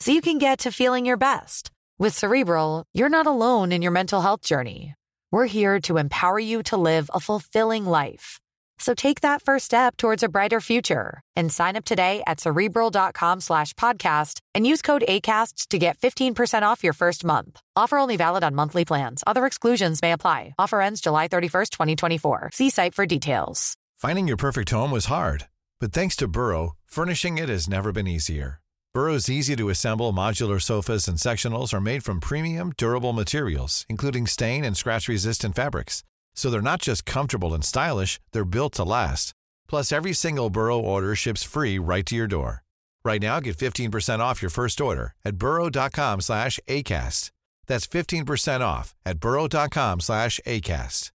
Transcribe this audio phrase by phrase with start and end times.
[0.00, 1.70] so you can get to feeling your best.
[1.98, 4.94] With Cerebral, you're not alone in your mental health journey.
[5.32, 8.38] We're here to empower you to live a fulfilling life.
[8.78, 13.40] So take that first step towards a brighter future and sign up today at cerebral.com
[13.40, 17.60] slash podcast and use code ACAST to get 15% off your first month.
[17.74, 19.24] Offer only valid on monthly plans.
[19.26, 20.54] Other exclusions may apply.
[20.58, 22.50] Offer ends July 31st, 2024.
[22.52, 23.76] See site for details.
[23.96, 25.48] Finding your perfect home was hard,
[25.80, 28.60] but thanks to Burrow, furnishing it has never been easier.
[28.98, 34.26] Burrow's easy to assemble modular sofas and sectionals are made from premium, durable materials, including
[34.26, 36.02] stain and scratch resistant fabrics.
[36.34, 39.32] So they're not just comfortable and stylish, they're built to last.
[39.68, 42.64] Plus, every single Burrow order ships free right to your door.
[43.04, 47.30] Right now, get 15% off your first order at burrow.com slash ACAST.
[47.68, 51.12] That's 15% off at burrow.com slash ACAST.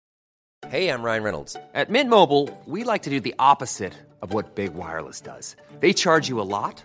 [0.68, 1.56] Hey, I'm Ryan Reynolds.
[1.74, 5.56] At Mint Mobile, we like to do the opposite of what Big Wireless does.
[5.80, 6.84] They charge you a lot,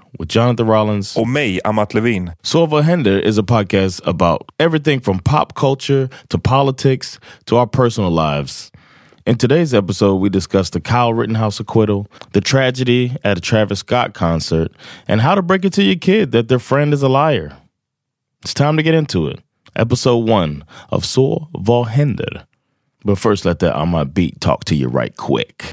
[0.19, 1.17] with Jonathan Rollins.
[1.17, 2.31] Och mig, Amat Levin.
[2.41, 7.67] Så vad händer is a podcast about everything from pop culture to politics to our
[7.67, 8.71] personal lives.
[9.25, 14.13] In today's episode, we discuss the Kyle Rittenhouse acquittal, the tragedy at a Travis Scott
[14.13, 14.71] concert,
[15.07, 17.55] and how to break it to your kid that their friend is a liar.
[18.41, 19.39] It's time to get into it.
[19.75, 22.45] Episode one of Så vad händer.
[23.05, 25.71] But first, let that on my beat talk to you right quick.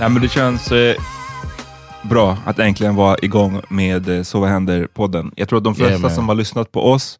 [0.00, 0.94] Nej, men det känns eh,
[2.02, 5.32] bra att äntligen vara igång med eh, Så vad händer-podden.
[5.36, 6.10] Jag tror att de flesta Yeah, man.
[6.10, 7.18] som har lyssnat på oss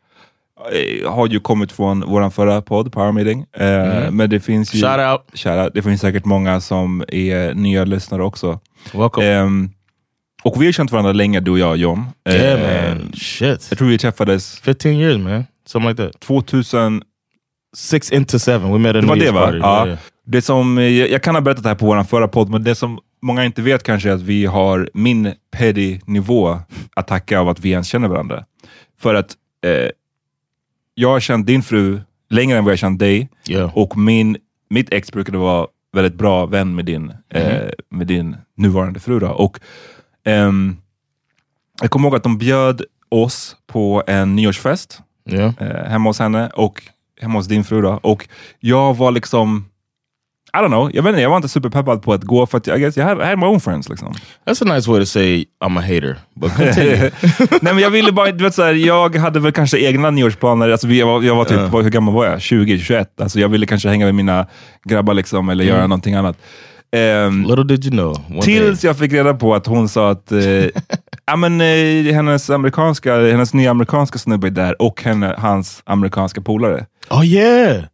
[0.73, 3.47] eh, har ju kommit från vår förra podd, Power Meeting.
[3.53, 4.85] Eh, Men det finns ju...
[4.85, 4.99] Mm.
[4.99, 5.57] Shout out.
[5.65, 5.75] Out.
[5.75, 8.61] Det finns säkert många som är nya lyssnare också.
[8.93, 9.27] Welcome.
[9.27, 9.71] Ehm,
[10.43, 12.05] och vi har känt varandra länge, du och jag, John.
[12.29, 13.13] yeah, Eh, man.
[13.15, 13.67] Shit.
[13.71, 15.45] Jag tror vi träffades 15 years, man.
[15.67, 16.21] Something like that.
[16.21, 17.03] 2000...
[17.77, 18.73] Six into seven.
[18.73, 19.41] We met at a Det var New det Year's va?
[19.47, 19.59] party.
[19.59, 19.77] Ja.
[19.77, 19.99] Yeah, yeah.
[20.27, 22.65] Det som, eh, jag, jag kan ha berättat det här på vår förra podd, men
[22.65, 26.59] det som många inte vet kanske är att vi har min petty-nivå
[26.97, 28.45] att tacka av att vi ens känner varandra.
[29.01, 29.91] För att eh,
[30.95, 33.77] jag har känt din fru längre än vad jag har känt dig Yeah.
[33.77, 34.37] och min,
[34.71, 39.19] mitt ex brukade vara väldigt bra vän med din, eh, med din nuvarande fru.
[39.21, 39.29] Då.
[39.29, 39.61] Och,
[40.25, 40.77] ehm,
[41.81, 45.53] jag kommer ihåg att de bjöd oss på en nyårsfest Yeah.
[45.59, 46.83] eh, hemma hos henne och
[47.21, 47.83] hemma hos din fru.
[47.83, 48.01] Då.
[48.03, 48.29] Och
[48.61, 49.65] jag var liksom,
[50.53, 52.69] I don't know, jag vet inte, jag var inte superpeppad på att gå för att
[52.69, 53.89] I guess I had, I had my own friends.
[53.89, 54.13] Liksom.
[54.47, 56.17] That's a nice way to say I'm a hater.
[56.41, 56.97] But continue.
[57.51, 60.69] Nej men jag ville bara, du vet såhär, jag hade väl kanske egna nyårsplaner.
[60.69, 62.41] Alltså, jag, var, jag var typ, vad- hur gammal var jag?
[62.41, 63.21] 20, 21?
[63.21, 64.47] Alltså, jag ville kanske hänga med mina
[64.85, 66.37] grabbar liksom, eller göra någonting annat.
[66.97, 68.17] Ehm, Little did you know.
[68.31, 68.89] One Tills day.
[68.89, 70.41] jag fick reda på att hon sa att eh,
[71.27, 76.41] ja, men, eh, hennes, amerikanska, hennes nya amerikanska snubbe är där och henne, hans amerikanska
[76.41, 76.87] polare.
[77.11, 77.85] Oh yeah,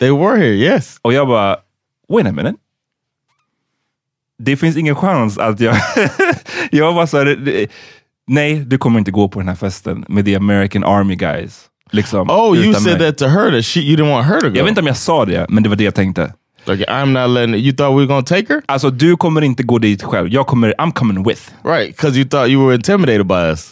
[0.00, 0.54] they were here.
[0.54, 0.96] Yes.
[1.02, 1.56] Och jag bara,
[2.16, 2.54] wait a minute.
[4.38, 5.76] Det finns ingen chans att jag...
[6.70, 7.38] jag var så här,
[8.26, 11.64] nej, du kommer inte gå på den här festen med the American Army guys.
[11.90, 13.08] Liksom, Oh, you said mig.
[13.10, 13.50] that to her.
[13.50, 14.56] That she you didn't want her to go.
[14.56, 16.34] Jag vet inte om jag sa det, men det var det jag tänkte.
[16.66, 17.54] Like I'm not letting.
[17.54, 20.28] You thought we were gonna take her, Alltså, du kommer inte gå dit själv.
[20.28, 21.50] Jag kommer, I'm coming with.
[21.64, 21.96] right?
[21.96, 23.70] Because you thought you were intimidated by us.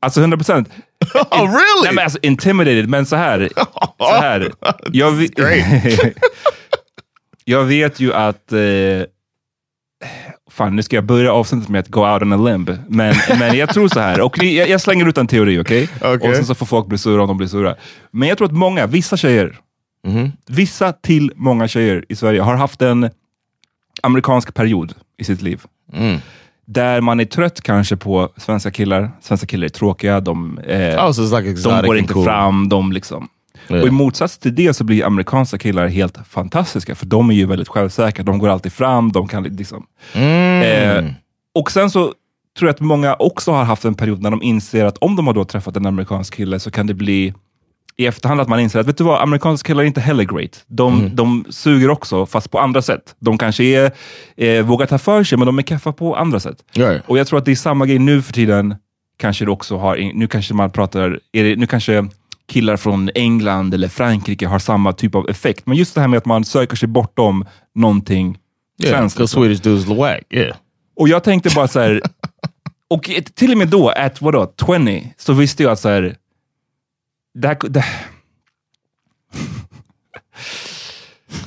[0.00, 0.68] Alltså 100 procent.
[1.30, 1.82] Oh really?
[1.84, 3.48] Nej, men alltså intimidated, men så här.
[3.98, 4.52] Så här.
[4.92, 5.12] Jag,
[7.48, 8.52] jag vet ju att...
[8.52, 8.58] Eh,
[10.50, 12.70] fan nu ska jag börja avsnittet med att go out on a limb.
[12.88, 15.88] Men, men jag tror så här, och ni, jag, jag slänger ut en teori, okej?
[16.02, 16.30] Okej.
[16.30, 17.76] Och sen så får folk bli sura om de blir sura.
[18.10, 19.58] Men jag tror att många, vissa tjejer,
[20.46, 23.10] vissa till många tjejer i Sverige har haft en
[24.02, 25.62] amerikansk period i sitt liv.
[26.66, 29.10] Där man är trött kanske på svenska killar.
[29.20, 32.24] Svenska killar är tråkiga, de, eh, Oh, so like de går inte cool.
[32.24, 32.68] fram.
[32.68, 33.28] De liksom.
[33.68, 33.82] Yeah.
[33.82, 37.46] Och I motsats till det så blir amerikanska killar helt fantastiska, för de är ju
[37.46, 38.24] väldigt självsäkra.
[38.24, 39.86] De går alltid fram, de kan liksom...
[40.12, 41.06] Mm.
[41.06, 41.12] Eh,
[41.54, 42.12] och sen så
[42.58, 45.26] tror jag att många också har haft en period när de inser att om de
[45.26, 47.34] har då träffat en amerikansk kille så kan det bli
[47.96, 50.64] i efterhand att man inser att vet du vad, amerikanska killar är inte heller great.
[50.66, 53.14] De, de suger också, fast på andra sätt.
[53.18, 53.92] De kanske är,
[54.36, 56.56] eh, vågar ta för sig, men de är kaffa på andra sätt.
[56.72, 57.02] Right.
[57.06, 58.74] Och jag tror att det är samma grej nu för tiden.
[59.18, 62.08] Kanske också har, nu kanske man pratar, det, nu kanske
[62.48, 65.66] killar från England eller Frankrike har samma typ av effekt.
[65.66, 67.44] Men just det här med att man söker sig bortom
[67.74, 68.38] någonting
[68.82, 69.16] Yeah, svenskt.
[69.16, 70.22] because Swedish dudes whack.
[70.30, 70.56] Yeah.
[70.96, 72.02] Och jag tänkte bara så här,
[72.90, 76.16] och till och med då, at vadå, 20, så visste jag att så här,
[77.34, 77.84] det här, det,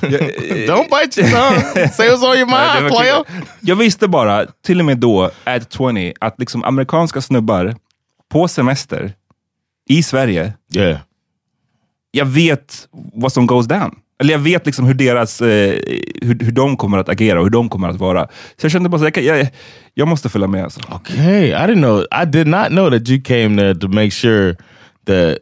[0.00, 1.88] Don't bite your tongue.
[1.92, 3.24] Say what's on your mind, player.
[3.60, 7.76] Jag visste bara, till och med då, at 20, att liksom amerikanska snubbar
[8.28, 9.14] på semester
[9.90, 10.98] i Sverige, Yeah.
[12.12, 13.94] jag vet what som goes down.
[14.20, 15.74] Eller jag vet liksom hur deras, eh,
[16.22, 18.24] hur, hur de kommer att agera och hur de kommer att vara.
[18.56, 19.48] Så jag kände bara att jag, jag,
[19.94, 20.64] jag måste följa med.
[20.64, 20.80] Alltså.
[20.94, 22.04] Okay, I didn't know.
[22.22, 24.56] I did not know that you came there to make sure
[25.06, 25.38] that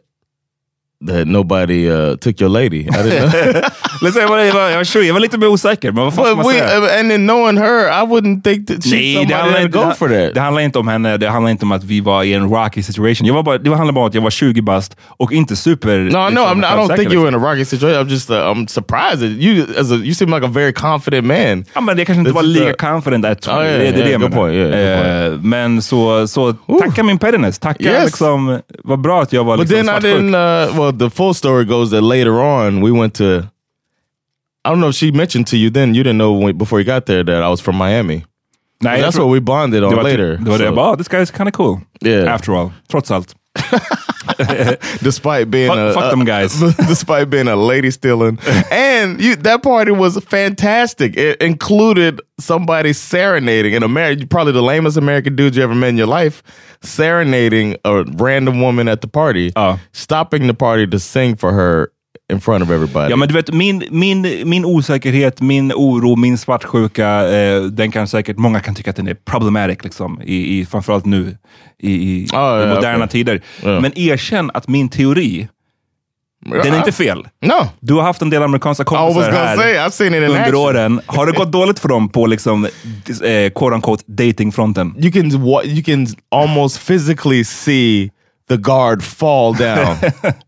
[1.07, 2.79] that nobody uh, took your lady.
[2.89, 3.61] I didn't know.
[4.01, 6.35] Jag, var, jag, var, jag, var, jag var lite mer osäker, men vad fan ska
[6.35, 6.79] man we, säga?
[6.79, 9.95] uh, and then knowing her, I wouldn't think that she's Nej, det handlar, go det,
[9.95, 10.33] for that.
[10.33, 12.83] det handlar inte om henne, det handlar inte om att vi var i en rocky
[12.83, 13.27] situation.
[13.27, 15.97] Jag var bara, det handlar bara om att jag var 20 bast och inte super...
[15.99, 17.41] No, no, liksom, I'm not, I don't think you were liksom.
[17.41, 18.05] in a rocky situation.
[18.07, 21.27] I'm just, uh, I'm surprised that you, as a, you seem like a very confident
[21.27, 21.65] man.
[21.75, 23.91] Ja, men det kanske inte This var lika the- confident at Oh, yeah, det, är
[23.93, 24.43] det yeah, jag good menar.
[24.43, 27.59] point, yeah, Eh, Men så, så tacka min pettiness.
[27.59, 28.05] Tacka Yes.
[28.05, 30.13] liksom, vad bra att jag var But liksom svartsjuk.
[30.89, 33.51] Uh, well, the full story goes that later on we went to.
[34.65, 35.95] I don't know if she mentioned to you then.
[35.95, 38.25] You didn't know when, before you got there that I was from Miami.
[38.81, 40.37] Nej, That's what we bonded on det var, later.
[40.37, 41.81] Det var det So, jag bara, oh, this guy is kind of cool.
[42.01, 42.33] Yeah.
[42.33, 43.35] After all, trots allt.
[45.01, 46.59] despite being Fuck- a, fuck a- them guys.
[46.87, 48.39] despite being a lady stealing,
[48.71, 51.17] and you that party was fantastic.
[51.17, 55.97] It included somebody serenading in America, probably the lamest American dude you ever met in
[55.97, 56.41] your life,
[56.81, 59.77] serenading a random woman at the party, Ja.
[59.93, 61.91] stopping the party to sing for her
[62.33, 63.09] in front of everybody.
[63.09, 68.07] Ja, men du vet, min, min, min osäkerhet, min oro, min svartsjuka, eh, den kan
[68.07, 71.37] säkert, många kan tycka att den är problematic, liksom, i, i, framförallt nu
[71.79, 73.07] i, i, Ah, i ja, moderna okej.
[73.09, 73.41] tider.
[73.63, 73.79] Ja.
[73.79, 75.47] Men erkänn att min teori,
[76.63, 77.27] den är inte fel.
[77.45, 77.67] no.
[77.79, 80.55] Du har haft en del amerikanska kompisar här say under action.
[80.55, 81.01] åren.
[81.05, 84.95] Har det gått dåligt för dem på liksom, eh, quote unquote datingfronten?
[84.97, 85.31] You can
[85.65, 88.09] you can almost physically see
[88.49, 89.97] the guard fall down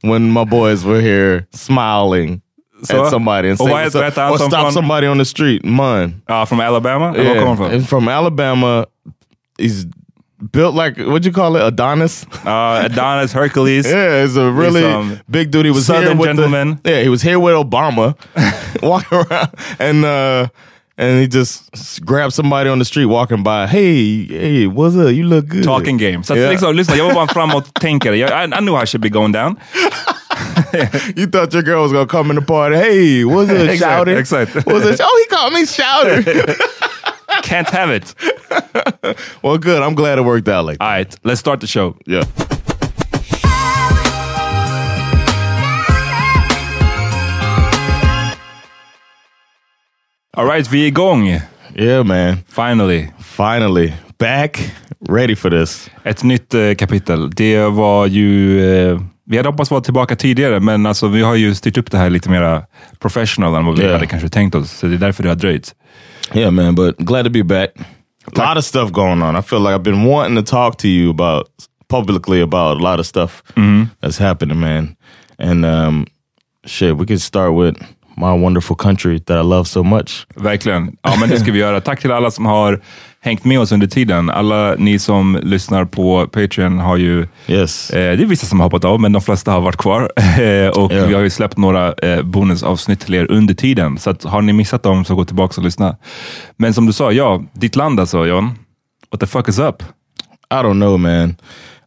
[0.02, 2.42] when my boys were here smiling
[2.84, 5.64] Så- at somebody and say, so- or stop från- somebody on the street.
[5.66, 6.22] Mun.
[6.28, 7.12] Ja, från Alabama?
[7.14, 8.86] Var kommer and from Alabama.
[9.60, 9.86] He's
[10.52, 12.26] built like what you call it, Adonis.
[12.46, 13.86] Uh, Adonis Hercules.
[13.92, 15.66] Yeah, he's a really um, big dude.
[15.66, 16.80] He was here Southern with gentleman.
[16.84, 18.16] The, yeah, he was here with Obama,
[18.82, 19.50] walking around,
[19.80, 20.48] and uh,
[20.98, 23.68] and he just s- grabbed somebody on the street walking by.
[23.68, 25.12] Hey, hey, what's up?
[25.12, 25.64] You look good.
[25.64, 26.24] Talking game.
[26.24, 26.52] Så att, Yeah.
[26.52, 28.16] liksom, lyssna, jag var bara en framåt-tänkare.
[28.18, 29.56] Jag- I, I knew I should be going down.
[31.16, 32.76] You thought your girl was gonna come in the party.
[32.78, 34.18] Hey, what's up, shouter?
[34.18, 34.56] exakt.
[34.66, 35.02] What's it?
[35.04, 36.24] Oh, he called me shouter.
[37.44, 38.16] Can't have it.
[39.44, 39.82] well, good.
[39.82, 40.86] I'm glad it worked out like that.
[40.86, 41.96] All right, let's start the show.
[42.08, 42.24] Yeah.
[50.42, 51.40] All right, vi är igång.
[51.76, 52.38] Yeah, man.
[52.48, 53.08] Finally.
[53.20, 54.74] Finally back,
[55.10, 55.90] ready for this.
[56.04, 57.30] Ett nytt eh, kapitel.
[57.30, 58.62] Det var ju...
[58.92, 61.98] Eh, vi hade hoppats vara tillbaka tidigare, men alltså, vi har ju styrt upp det
[61.98, 62.64] här lite mer
[63.00, 63.94] professional än vad vi Yeah.
[63.94, 64.72] hade kanske tänkt oss.
[64.72, 65.76] Så det är därför det har dröjt.
[66.34, 66.76] Yeah, man.
[66.76, 67.70] But glad to be back.
[68.36, 69.38] A lot of stuff going on.
[69.38, 71.48] I feel like I've been wanting to talk to you about
[71.90, 73.44] publicly about a lot of stuff
[74.02, 74.96] that's happening, man.
[75.40, 76.08] And um,
[76.66, 77.78] shit, we could start with
[78.22, 80.26] my wonderful country that I love so much.
[80.36, 80.96] Verkligen.
[81.02, 81.82] Ja, men det ska vi göra.
[81.82, 82.82] Tack till alla som har
[83.24, 84.30] hängt med oss under tiden.
[84.30, 87.28] Alla ni som lyssnar på Patreon har ju...
[87.48, 87.90] Yes.
[87.90, 90.02] Eh, det är vissa som har hoppat av, men de flesta har varit kvar.
[90.76, 91.06] Och Ja.
[91.06, 93.98] vi har ju släppt några eh, bonusavsnitt till er under tiden.
[93.98, 95.96] Så att, har ni missat dem så gå tillbaka och lyssna.
[96.58, 98.50] Men som du sa, ja, ditt land alltså John.
[99.12, 99.84] What the fuck is up?
[100.54, 101.36] I don't know, man.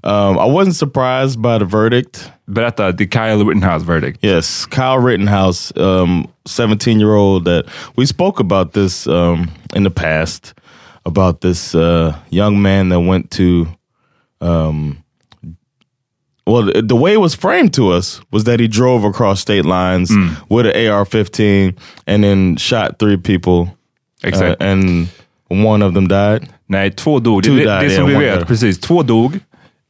[0.04, 2.30] Um, I wasn't surprised by the verdict.
[2.46, 4.18] Berätta, the Kyle Rittenhouse verdict.
[4.22, 7.64] Yes, Kyle Rittenhouse, um, 17 year old that
[7.96, 10.54] we spoke about this um, in the past.
[11.06, 13.66] about this uh, young man that went to.
[14.40, 15.04] Um,
[16.46, 20.10] well, the way it was framed to us was that he drove across state lines
[20.50, 21.74] with an AR-15
[22.06, 23.74] and then shot three people,
[24.22, 24.60] Exakt.
[24.60, 25.08] uh, and
[25.48, 26.48] one of them died.
[26.68, 27.42] Nej, två dog.
[27.42, 28.78] Two det, died, det som yeah, vi vet, precis.
[28.78, 29.40] Två dog.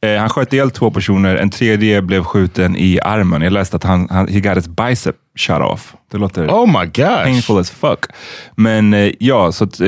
[0.05, 3.41] Eh, han sköt ihjäl två personer, en tredje blev skjuten i armen.
[3.41, 5.93] Jag läste att han, han he got his bicep shot off.
[6.11, 7.23] Det låter Oh my gosh!
[7.23, 8.05] painful as fuck.
[8.55, 9.87] Men eh, ja, så att, eh,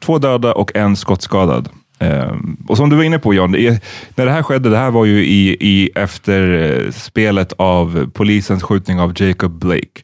[0.00, 1.68] två döda och en skottskadad.
[2.00, 2.32] Eh,
[2.68, 3.80] och som du var inne på John, det är,
[4.14, 8.62] när det här skedde, det här var ju i, i efter eh, spelet av polisens
[8.62, 10.02] skjutning av Jacob Blake.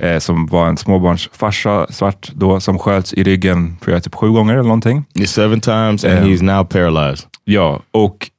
[0.00, 4.30] Eh, som var en småbarnsfarsa, svart då, som sköts i ryggen tror jag, typ sju
[4.30, 5.04] gånger eller någonting.
[5.26, 7.26] Seven times and he's now paralyzed.
[7.44, 8.30] Ja, och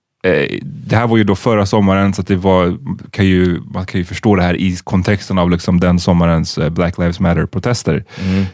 [0.62, 2.78] det här var ju då förra sommaren, så att det var,
[3.12, 6.70] kan ju, man kan ju förstå det här i kontexten av liksom den sommarens eh,
[6.70, 8.04] Black Lives Matter-protester.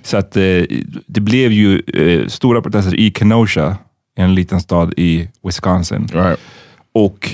[0.02, 0.64] Så att eh,
[1.06, 3.78] det blev ju eh, stora protester i Kenosha,
[4.16, 6.08] en liten stad i Wisconsin.
[6.14, 6.40] Right.
[6.94, 7.30] Och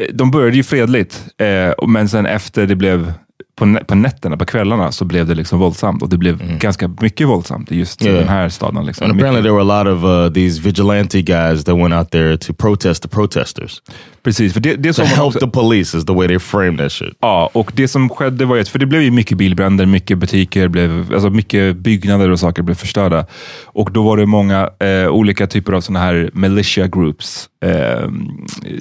[0.00, 3.12] eh, de började ju fredligt, eh, men sen efter det blev
[3.56, 6.02] på, på nätterna, på kvällarna, så blev det liksom våldsamt.
[6.02, 8.18] Och det blev ganska mycket våldsamt i just Yeah.
[8.18, 8.86] den här staden.
[8.86, 9.04] Liksom.
[9.10, 12.36] And apparently there were a lot of uh, these vigilante guys that went out there
[12.36, 13.82] to protest the protesters.
[14.22, 16.92] Precis, för det, det som help också- the police is the way they framed that
[16.92, 17.14] shit.
[17.20, 20.68] Ja, och det som skedde var ju för det blev ju mycket bilbränder, mycket butiker,
[20.68, 23.26] blev, alltså mycket byggnader och saker blev förstörda.
[23.64, 27.48] Och då var det många eh, olika typer av sådana här militia groups.
[27.64, 28.08] Eh,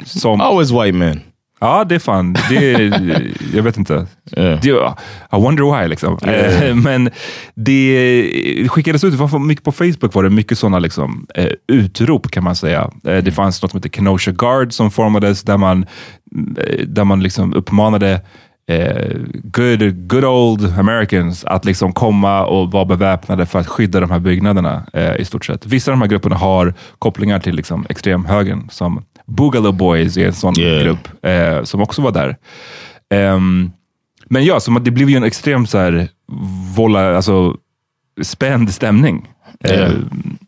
[0.05, 1.21] som, Always white men.
[1.63, 4.07] Ja, det är fan, det är, jag vet inte.
[4.37, 4.59] Yeah.
[4.61, 4.69] Det,
[5.37, 6.17] I wonder why liksom.
[6.23, 7.09] Eh, Men
[7.55, 12.55] det skickades ut, mycket på Facebook var det mycket sådana liksom, eh, utrop kan man
[12.55, 12.89] säga.
[13.07, 15.85] Eh, det fanns något som heter Kenosha Guard som formades där man,
[16.57, 18.21] eh, där man liksom uppmanade
[18.67, 24.11] eh, good, good old Americans att liksom komma och vara beväpnade för att skydda de
[24.11, 25.65] här byggnaderna eh, i stort sett.
[25.65, 30.33] Vissa av de här grupperna har kopplingar till liksom, extremhögern som Boogaloo Boys är en
[30.33, 30.83] sån Yeah.
[30.83, 32.37] grupp eh, som också var där.
[33.13, 33.71] Ehm,
[34.29, 36.07] men ja, så det blev ju en extrem så här,
[36.75, 37.55] volla, alltså,
[38.21, 39.27] spänd stämning.
[39.69, 39.81] Yeah.
[39.91, 39.97] Eh,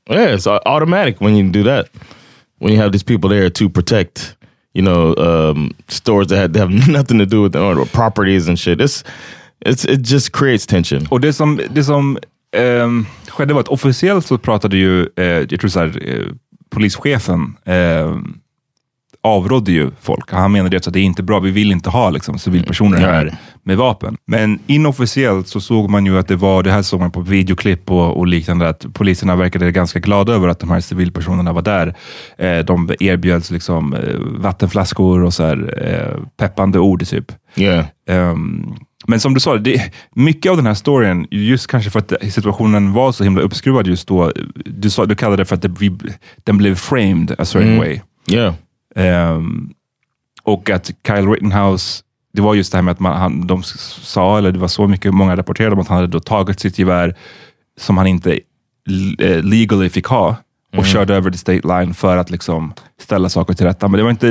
[0.09, 1.85] Yeah, it's au- automatic when you do that.
[2.59, 4.35] When you have these people there to protect,
[4.73, 8.47] you know, um, stores that have, that have nothing to do with them or properties
[8.47, 8.79] and shit.
[8.81, 9.03] It's,
[9.65, 11.07] it's it just creates tension.
[11.09, 12.17] Och det som, det som
[12.57, 16.25] ehm, skedde var att officiellt så pratade ju, eh, jag tror så här, eh,
[16.69, 18.37] polischefen ehm,
[19.25, 20.31] avrådde ju folk.
[20.31, 23.09] Han menade att det är inte bra, vi vill inte ha liksom, civilpersoner Mm.
[23.09, 24.17] här med vapen.
[24.27, 27.91] Men inofficiellt så såg man ju att det var, det här såg man på videoklipp
[27.91, 31.95] och, och liknande, att poliserna verkade ganska glada över att de här civilpersonerna var där.
[32.37, 37.31] Eh, de erbjöds liksom, eh, vattenflaskor och så här, eh, peppande ord typ.
[37.55, 37.85] Yeah.
[38.09, 38.73] Ehm,
[39.07, 42.93] men som du sa, det, mycket av den här storyn, just kanske för att situationen
[42.93, 44.31] var så himla uppskruvad just då,
[44.65, 45.97] du, sa, du kallade det för att det, vi,
[46.43, 47.99] den blev framed a certain way.
[48.31, 48.53] Yeah.
[48.95, 49.69] Ehm,
[50.43, 54.37] och att Kyle Rittenhouse, det var just det här med att man, han, de sa,
[54.37, 57.15] eller det var så mycket, många rapporterade om att han hade då tagit sitt gevär
[57.79, 58.39] som han inte
[59.19, 60.35] eh, legally fick ha
[60.77, 63.87] och körde över the state line för att liksom ställa saker till rätta.
[63.87, 64.27] Men det var inte,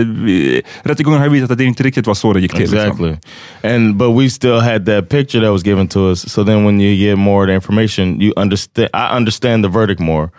[0.82, 2.60] rättegången har visat att det inte riktigt var så det gick till.
[2.60, 2.78] Liksom.
[2.78, 3.16] Exactly.
[3.62, 6.32] And but we still had that picture that was given to us.
[6.32, 10.00] So then when you get more of the information, you understand I understand the verdict
[10.00, 10.30] more.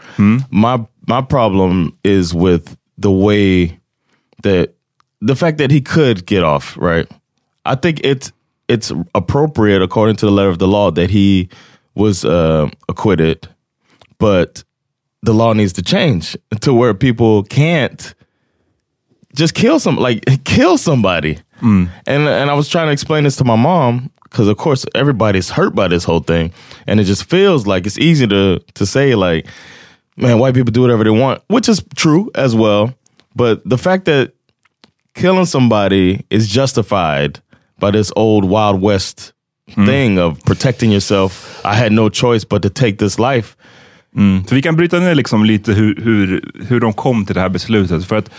[0.49, 3.77] My my problem is with the way
[4.45, 4.75] that
[5.21, 7.09] the fact that he could get off, right?
[7.65, 8.31] I think it's
[8.67, 11.49] it's appropriate according to the letter of the law that he
[11.95, 13.47] was uh, acquitted,
[14.17, 14.63] but
[15.21, 18.13] the law needs to change to where people can't
[19.33, 21.39] just kill some like kill somebody.
[22.05, 25.49] And and I was trying to explain this to my mom because of course everybody's
[25.49, 26.53] hurt by this whole thing,
[26.85, 29.47] and it just feels like it's easy to to say like,
[30.17, 32.93] man, white people do whatever they want, which is true as well.
[33.35, 34.34] But the fact that
[35.15, 37.39] killing somebody is justified
[37.81, 39.31] by this old Wild West
[39.85, 43.55] thing of protecting yourself, I had no choice but to take this life.
[44.47, 47.49] Så vi kan bryta ner liksom lite hur, hur, hur de kom till det här
[47.49, 48.05] beslutet.
[48.05, 48.29] För att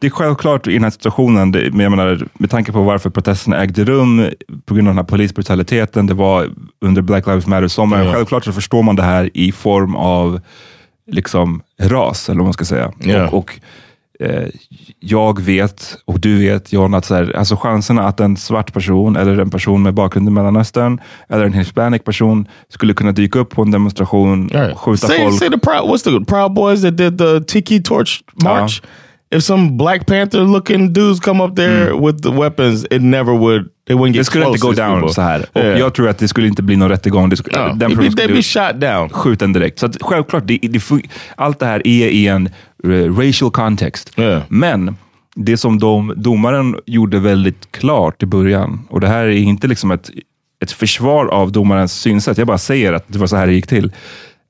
[0.00, 3.10] det är självklart i den här situationen, det, men jag menar, med tanke på varför
[3.10, 4.30] protesterna ägde rum,
[4.64, 8.06] på grund av den här polisbrutaliteten, det var under Black Lives Matter-sommaren.
[8.06, 8.12] Ja.
[8.12, 10.40] Självklart så förstår man det här i form av
[11.10, 12.92] liksom ras, eller vad man ska säga.
[12.98, 13.26] Ja.
[13.26, 13.60] Och, och
[14.20, 14.44] eh,
[15.00, 19.16] jag vet, och du vet John, att så här, alltså chanserna att en svart person,
[19.16, 23.50] eller en person med bakgrund i Mellanöstern, eller en hispanic person skulle kunna dyka upp
[23.50, 24.76] på en demonstration, Right.
[24.78, 25.38] skjuta Say, folk.
[25.38, 28.82] say the proud what's the Proud Boys that did the Tiki Torch March?
[29.30, 33.68] If some Black Panther looking dudes come up there with the weapons, it never would.
[33.86, 35.14] They wouldn't get Det skulle inte gå down people.
[35.14, 35.46] så här.
[35.52, 35.78] Och Yeah.
[35.78, 37.28] Jag tror att det skulle inte bli någon rättegång.
[37.28, 39.08] Det skulle, No, den they'd skulle be shot down.
[39.08, 39.78] skjuta en direkt.
[39.78, 40.82] Så att, självklart, det, det,
[41.36, 42.46] allt det här är i en
[42.84, 44.12] eh, racial context.
[44.18, 44.42] Yeah.
[44.48, 44.96] Men
[45.36, 49.90] det som de, domaren gjorde väldigt klart i början, och det här är inte liksom
[49.90, 50.10] ett,
[50.62, 53.66] ett försvar av domarens synsätt, jag bara säger att det var så här det gick
[53.66, 53.92] till.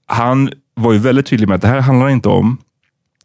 [0.06, 2.58] Han var ju väldigt tydlig med att det här handlar inte om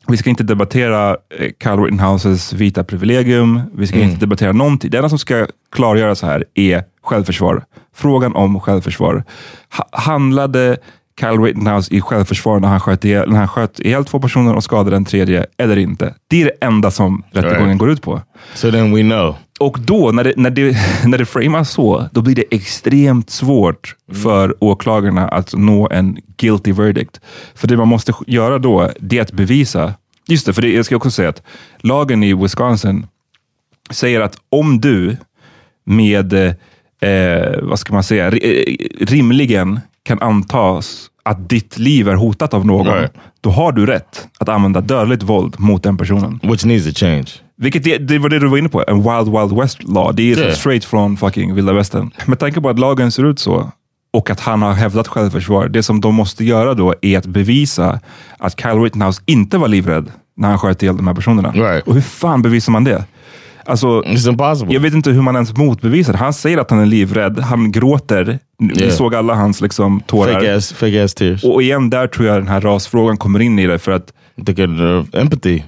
[0.07, 3.61] vi ska inte debattera eh, Kyle Rittenhouses vita privilegium.
[3.75, 4.91] Vi ska inte debattera någonting.
[4.91, 7.63] Det enda som ska klargöras här är självförsvar.
[7.95, 9.23] Frågan om självförsvar.
[9.77, 10.77] Ha handlade
[11.19, 14.63] Kyle Rittenhouse i självförsvar när han, sköt ihjäl, när han sköt ihjäl två personer och
[14.63, 16.13] skadade en tredje, eller inte?
[16.27, 17.79] Det är det enda som rättegången Right.
[17.79, 18.21] går ut på.
[18.53, 19.35] So then we know.
[19.65, 23.95] Och då, när det, när, det, när det framas så, då blir det extremt svårt
[24.13, 27.19] för åklagarna att nå en guilty verdict.
[27.55, 29.93] För det man måste göra då, det är att bevisa.
[30.27, 31.41] Just det, för det, jag ska också säga att
[31.79, 33.07] lagen i Wisconsin
[33.91, 35.17] säger att om du
[35.85, 42.53] med, eh, vad ska man säga, eh, rimligen kan antas att ditt liv är hotat
[42.53, 43.13] av någon, Right.
[43.41, 46.39] då har du rätt att använda dödligt våld mot den personen.
[46.43, 47.25] Which needs to change.
[47.63, 50.11] Vilket det, det var det du var inne på, en wild wild west law.
[50.15, 50.53] Det är Yeah.
[50.53, 52.11] straight från fucking vilda västern.
[52.25, 53.71] Med tanke på att lagen ser ut så
[54.13, 55.67] och att han har hävdat självförsvar.
[55.67, 57.99] Det som de måste göra då är att bevisa
[58.37, 61.51] att Kyle Rittenhouse inte var livrädd när han sköt ihjäl de här personerna.
[61.51, 61.87] Right.
[61.87, 63.05] Och hur fan bevisar man det?
[63.65, 64.03] Alltså,
[64.69, 66.13] jag vet inte hur man ens motbevisar.
[66.13, 68.39] Han säger att han är livrädd, han gråter.
[68.59, 68.93] Vi Yeah.
[68.95, 70.33] såg alla hans liksom, tårar.
[70.33, 71.43] Fake ass, fake ass tears.
[71.43, 73.79] Och igen, där tror jag den här rasfrågan kommer in i det.
[73.79, 74.13] För att
[74.45, 75.61] They could uh, empathy.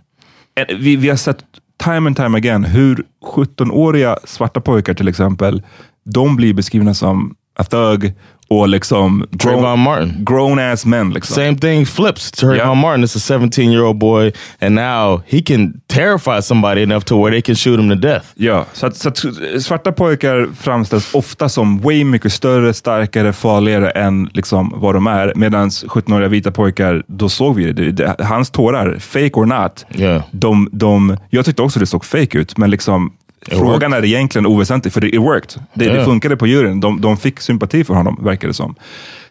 [0.80, 1.38] Vi, vi har sett
[1.77, 3.03] time and time again hur
[3.36, 5.63] 17-åriga svarta pojkar till exempel,
[6.03, 8.13] de blir beskrivna som a thug
[8.50, 10.14] och liksom Trayvon Martin.
[10.25, 11.10] grown ass men.
[11.10, 11.36] Liksom.
[11.36, 12.32] Same thing flips.
[12.32, 12.75] Trayvon Yeah.
[12.75, 17.16] Martin is a 17 year old boy, and now he can terrify somebody enough to
[17.24, 18.25] where they can shoot him to death.
[18.36, 19.20] Ja, så att, så att
[19.60, 25.34] svarta pojkar framställs ofta som way mycket större, starkare, farligare än liksom vad de är.
[25.36, 30.24] Medan 17-åriga vita pojkar, då såg vi det, det hans tårar, fake or not, Yeah.
[30.32, 33.14] de, de, jag tyckte också det såg fake ut, men liksom
[33.52, 35.62] frågan är egentligen oväsentlig, för det it worked.
[35.74, 36.06] Det, det Yeah.
[36.06, 36.80] funkade på juryn.
[36.80, 38.75] De, de fick sympati för honom, verkar det som.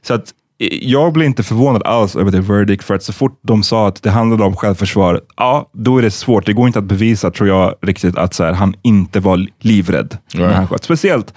[0.02, 0.32] Så att
[0.80, 4.02] jag blev inte förvånad alls över the verdict, för att så fort de sa att
[4.02, 6.46] det handlade om självförsvar, ja, då är det svårt.
[6.46, 10.18] Det går inte att bevisa, tror jag, riktigt att så här, han inte var livrädd
[10.34, 10.56] när Right.
[10.56, 10.84] han sköt.
[10.84, 11.34] Speciellt,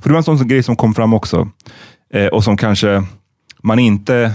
[0.00, 1.48] för det var en sån grej som kom fram också,
[2.14, 3.04] eh, och som kanske
[3.62, 4.32] man inte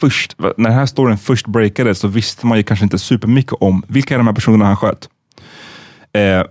[0.00, 3.82] först, när den här storyn först breakade så visste man ju kanske inte supermycket om
[3.88, 5.08] vilka är de här personerna han sköt.
[6.12, 6.42] Eh,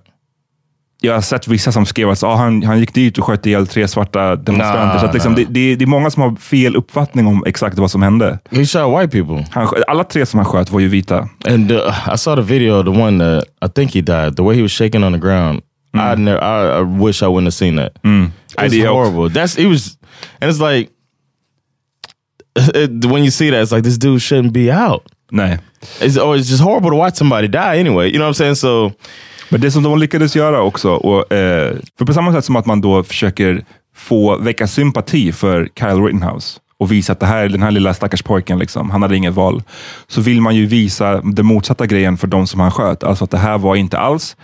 [1.05, 3.67] jag har sett vissa som skrev att ah, han, han gick dit och sköt ihjäl
[3.67, 4.85] tre svarta demonstranter.
[4.85, 5.39] Nah, så att liksom, nah.
[5.39, 8.39] det, det, det är många som har fel uppfattning om exakt vad som hände.
[8.51, 9.45] He shot white people.
[9.51, 11.29] Han, alla tre som han sköt var ju vita.
[11.47, 14.35] And uh, I saw the video of the one that I think he died.
[14.35, 15.61] The way he was shaking on the ground.
[15.93, 16.43] I never.
[16.43, 17.91] I, I wish I wouldn't have seen that.
[18.03, 18.89] It's Idea.
[18.89, 19.29] horrible.
[19.29, 19.97] That's he was,
[20.41, 20.89] and it's like
[22.55, 25.03] it, when you see that, it's like this dude shouldn't be out.
[25.31, 25.59] Nej.
[25.99, 28.11] It's, oh, it's just horrible to watch somebody die anyway.
[28.11, 28.55] You know what I'm saying?
[28.55, 28.93] So
[29.53, 32.65] Men det som de lyckades göra också, och, eh, för på samma sätt som att
[32.65, 37.63] man då försöker få väcka sympati för Kyle Rittenhouse och visa att det här, den
[37.63, 39.63] här lilla stackars pojken, liksom, han hade inget val.
[40.07, 43.03] Så vill man ju visa den motsatta grejen för de som han sköt.
[43.03, 44.37] Alltså att det här var inte alls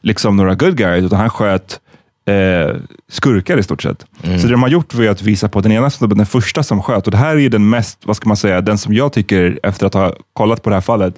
[0.00, 1.80] liksom några good guys, utan han sköt
[2.28, 2.76] eh,
[3.08, 4.06] skurkar i stort sett.
[4.22, 6.82] Så det de har gjort var att visa på den ena snubben, den första som
[6.82, 7.06] sköt.
[7.06, 9.86] Och det här är den mest, vad ska man säga, den som jag tycker, efter
[9.86, 11.14] att ha kollat på det här fallet,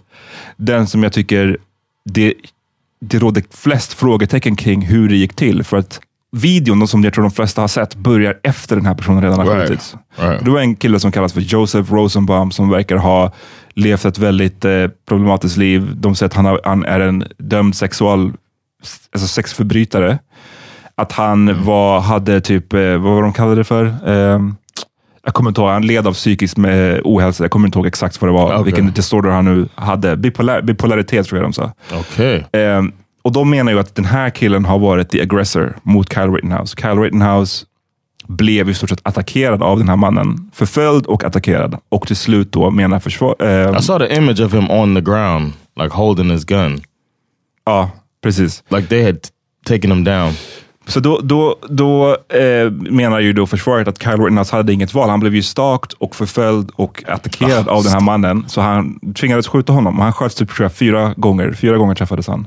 [0.57, 1.57] den som jag tycker
[2.05, 2.35] det,
[3.01, 5.65] det råder flest frågetecken kring hur det gick till.
[5.65, 6.01] För att
[6.33, 9.61] videon, som jag tror de flesta har sett, börjar efter den här personen redan har
[9.61, 9.97] skjutits.
[10.17, 10.45] Right.
[10.45, 13.33] Det var en kille som kallas för Joseph Rosenbaum som verkar ha
[13.75, 15.93] levt ett väldigt eh, problematiskt liv.
[15.97, 18.33] De säger att han, har, han är en dömd sexual,
[19.13, 20.19] alltså sexförbrytare.
[20.95, 23.85] Att han var, hade typ, eh, vad var de kallade det för?
[23.85, 24.39] Eh,
[25.29, 27.45] jag kommer inte ihåg, han led av psykisk med ohälsa.
[27.45, 28.65] Jag kommer inte ihåg exakt vad det var, Okej.
[28.65, 30.17] vilken disorder han nu hade.
[30.17, 31.73] Bipolar, bipolaritet tror jag de sa.
[32.01, 32.43] okay.
[32.61, 32.83] Eh,
[33.23, 36.77] och de menar ju att den här killen har varit the aggressor mot Kyle Rittenhouse.
[36.81, 37.65] Kyle Rittenhouse
[38.27, 40.51] blev i stort sett attackerad av den här mannen.
[40.55, 41.77] Förföljd och attackerad.
[41.89, 43.37] Och till slut då menar försvar...
[43.41, 46.81] Eh, I saw the image of him on the ground, like holding his gun,
[47.67, 47.91] ja,
[48.23, 48.63] precis.
[48.69, 49.19] like they had
[49.67, 50.33] taken him down.
[50.89, 55.11] Så då, då, då eh, menar ju då försvaret att Kyle Rittenhouse hade inget val.
[55.11, 58.45] Han blev ju stalked och förföljd och attackerad av den här mannen.
[58.49, 59.99] Så han tvingades skjuta honom.
[59.99, 61.53] Han sköts typ jag, fyra gånger.
[61.53, 62.47] Fyra gånger träffades han.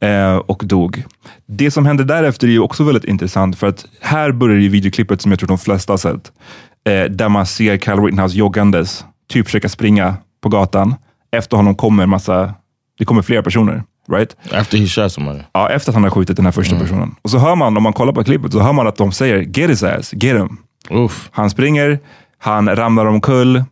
[0.00, 1.04] Eh, och dog.
[1.46, 3.58] Det som hände därefter är ju också väldigt intressant.
[3.58, 6.32] För att här börjar ju videoklippet som jag tror de flesta har sett.
[6.88, 9.04] Eh, där man ser Kyle Rittenhouse joggandes.
[9.28, 10.94] Typ försöka springa på gatan.
[11.32, 12.54] Efter honom kommer massa
[12.98, 13.82] Det kommer fler personer.
[14.08, 14.36] Right?
[14.52, 15.38] After he shot somebody.
[15.52, 17.14] Ja, efter att han har skjutit den här första personen.
[17.22, 19.38] Och så hör man, om man kollar på klippet, så hör man att de säger
[19.38, 20.56] “Get his ass, get him”.
[20.90, 21.28] Oof.
[21.32, 21.98] Han springer,
[22.38, 23.64] han ramlar omkull.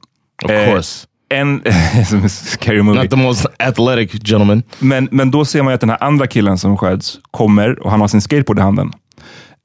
[0.44, 1.06] Of Eh, course.
[1.34, 1.62] En,
[2.28, 3.02] scary movie.
[3.02, 4.62] Not the most athletic gentleman.
[4.78, 7.90] Men, men då ser man ju att den här andra killen som sköts kommer och
[7.90, 8.92] han har sin skateboard i handen.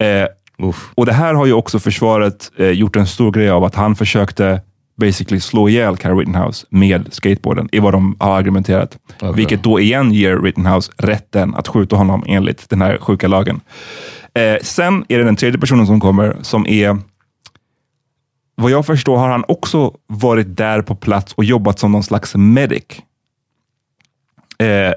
[0.04, 0.28] Eh,
[0.96, 3.96] och det här har ju också försvaret eh, gjort en stor grej av, att han
[3.96, 4.62] försökte
[4.96, 8.98] basically slå ihjäl Kyle Rittenhouse med skateboarden, i vad de har argumenterat.
[9.16, 9.34] Okej.
[9.36, 13.62] Vilket då igen ger Rittenhouse rätten att skjuta honom enligt den här sjuka lagen.
[14.34, 16.98] Eh, sen är det den tredje personen som kommer, som är
[18.56, 22.36] vad jag förstår har han också varit där på plats och jobbat som någon slags
[22.36, 22.84] medic.
[24.60, 24.94] Eh,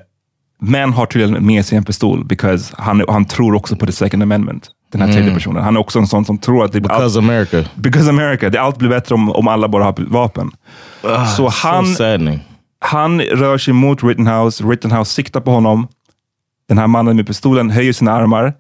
[0.61, 4.23] men har tydligen med sig en pistol, because han, han tror också på the second
[4.23, 4.71] amendment.
[4.93, 5.63] Den här tredje personen.
[5.63, 7.65] Han är också en sån som tror att det Because America.
[7.75, 10.51] because America, det allt blir bättre om, om alla bara har vapen.
[11.37, 12.39] så han, So
[12.81, 15.89] han rör sig mot Rittenhouse, Rittenhouse siktar på honom.
[16.69, 18.55] Den här mannen med pistolen höjer sina armar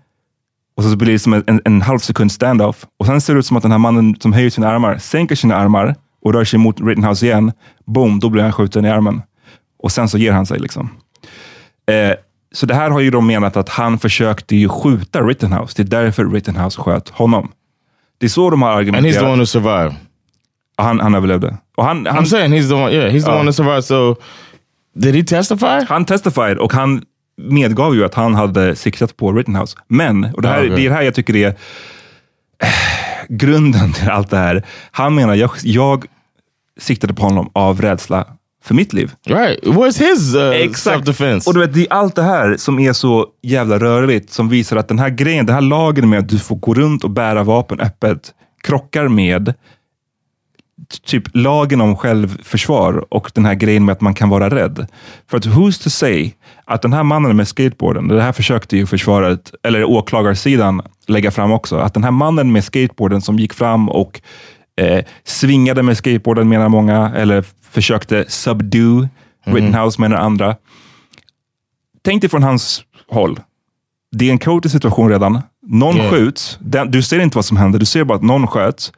[0.76, 2.86] och så blir det som en, en, en halv sekund standoff.
[2.98, 5.34] Och sen ser det ut som att den här mannen som höjer sina armar sänker
[5.34, 7.52] sina armar och rör sig mot Rittenhouse igen.
[7.86, 9.22] Boom, då blir han skjuten i armen.
[9.82, 10.58] Och sen så ger han sig.
[10.58, 10.90] liksom.
[11.90, 12.16] Eh,
[12.52, 15.74] så det här har ju de menat att han försökte ju skjuta Rittenhouse.
[15.76, 17.52] Det är därför Rittenhouse sköt honom.
[18.18, 19.24] Det är så de har And he's the argumenterat.
[19.32, 19.94] one who survived.
[20.76, 21.56] Han, han överlevde.
[21.76, 22.92] Och han, han, I'm saying he's the one.
[22.92, 23.36] Yeah, he's the Oh.
[23.38, 23.84] one that survived.
[23.84, 24.16] So,
[24.96, 25.84] did he testify?
[25.88, 27.02] Han testified och han
[27.40, 29.76] medgav ju att han hade siktat på Rittenhouse.
[29.88, 30.76] Men, och det, här, Ja, okej.
[30.76, 32.68] det är det här jag tycker är eh,
[33.28, 34.62] grunden till allt det här.
[34.90, 36.04] Han menar, jag, jag
[36.80, 38.26] siktade på honom av rädsla
[38.64, 39.12] för mitt liv.
[39.26, 39.64] Right.
[39.64, 41.48] Where's his uh, self-defense?
[41.48, 44.76] Och du vet, det är allt det här som är så jävla rörigt som visar
[44.76, 47.42] att den här grejen, den här lagen med att du får gå runt och bära
[47.42, 49.54] vapen öppet krockar med
[51.06, 54.86] typ lagen om självförsvar och den här grejen med att man kan vara rädd.
[55.30, 56.32] För att who's to say
[56.64, 61.52] att den här mannen med skateboarden, det här försökte ju försvaret, eller åklagarsidan lägga fram
[61.52, 64.20] också, att den här mannen med skateboarden som gick fram och
[64.78, 69.08] eh, svingade med skateboarden menar många, eller försökte subdue
[69.46, 70.56] Rittenhouse menar andra.
[72.04, 73.40] Tänk dig från hans håll.
[74.16, 75.40] Det är en kaotisk situation redan.
[75.66, 76.10] Någon Yeah.
[76.10, 76.58] skjuts.
[76.60, 77.78] Den, du ser inte vad som händer.
[77.78, 78.92] Du ser bara att någon sköts.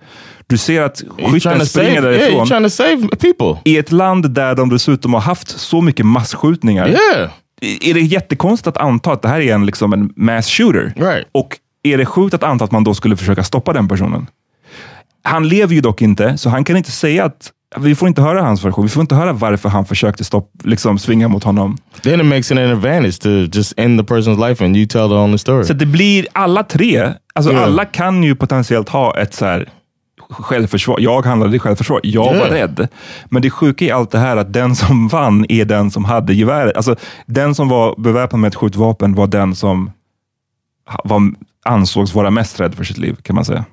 [0.47, 1.67] Du ser att skytten save.
[1.67, 2.47] springer Yeah, därifrån.
[2.47, 3.61] trying to save people.
[3.65, 6.89] I ett land där de dessutom har haft så mycket massskjutningar.
[6.89, 7.31] Yeah.
[7.81, 10.93] Är det jättekonstigt att anta att det här är en, liksom en mass shooter?
[10.97, 11.27] Right.
[11.33, 14.27] Och är det sjukt att anta att man då skulle försöka stoppa den personen?
[15.23, 18.43] Han lever ju dock inte, så han kan inte säga att vi får inte höra
[18.43, 18.85] hans version.
[18.85, 21.77] Vi får inte höra varför han försökte stopp, liksom svinga mot honom.
[22.03, 25.09] Then it makes it an advantage to just end the person's life and you tell
[25.09, 25.65] the only story.
[25.65, 27.61] Så det blir alla tre, alltså Ja.
[27.61, 29.69] alla kan ju potentiellt ha ett så här
[30.31, 30.97] självförsvar.
[31.01, 32.01] Jag handlade i självförsvar.
[32.03, 32.55] Jag var Ja.
[32.55, 32.89] rädd.
[33.29, 36.35] Men det sjuka i allt det här att den som vann är den som hade
[36.35, 36.77] geväret.
[36.77, 39.91] Alltså den som var beväpnad med ett skjutvapen var den som
[41.05, 41.23] var,
[41.65, 43.65] ansågs vara mest rädd för sitt liv, kan man säga.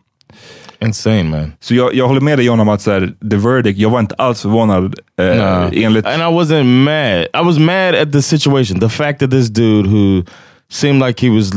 [0.81, 1.53] Insane, man.
[1.59, 3.99] Så jag, jag håller med dig John om att så här, the verdict, jag var
[3.99, 4.95] inte alls förvånad.
[5.19, 5.69] Eh, Nah.
[5.73, 7.21] enligt, And I wasn't mad.
[7.43, 8.79] I was mad at the situation.
[8.79, 10.23] The fact that this dude who
[10.69, 11.51] seemed like he was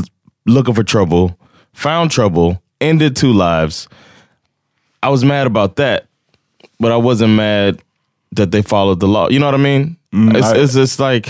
[0.46, 1.34] looking for trouble,
[1.76, 3.88] found trouble, ended two lives.
[5.06, 6.02] I was mad about that,
[6.78, 7.78] but I wasn't mad
[8.36, 9.28] that they followed the law.
[9.30, 9.96] You know what I mean?
[10.12, 11.28] it's, I- it's just like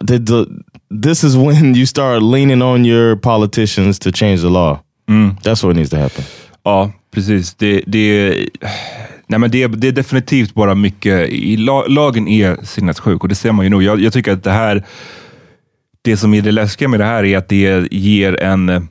[0.00, 0.46] the, the,
[0.90, 4.80] this is when you start leaning on your politicians to change the law.
[5.42, 6.24] That's what needs to happen.
[6.64, 7.54] Ja, precis.
[7.54, 8.34] Det, det,
[9.26, 13.34] nej men det, det är definitivt bara mycket, i la, lagen är sinnessjuk och det
[13.34, 13.82] ser man ju nu.
[13.84, 14.82] Jag, jag tycker att det här,
[16.02, 18.88] det som är det läskiga med det här är att det ger en,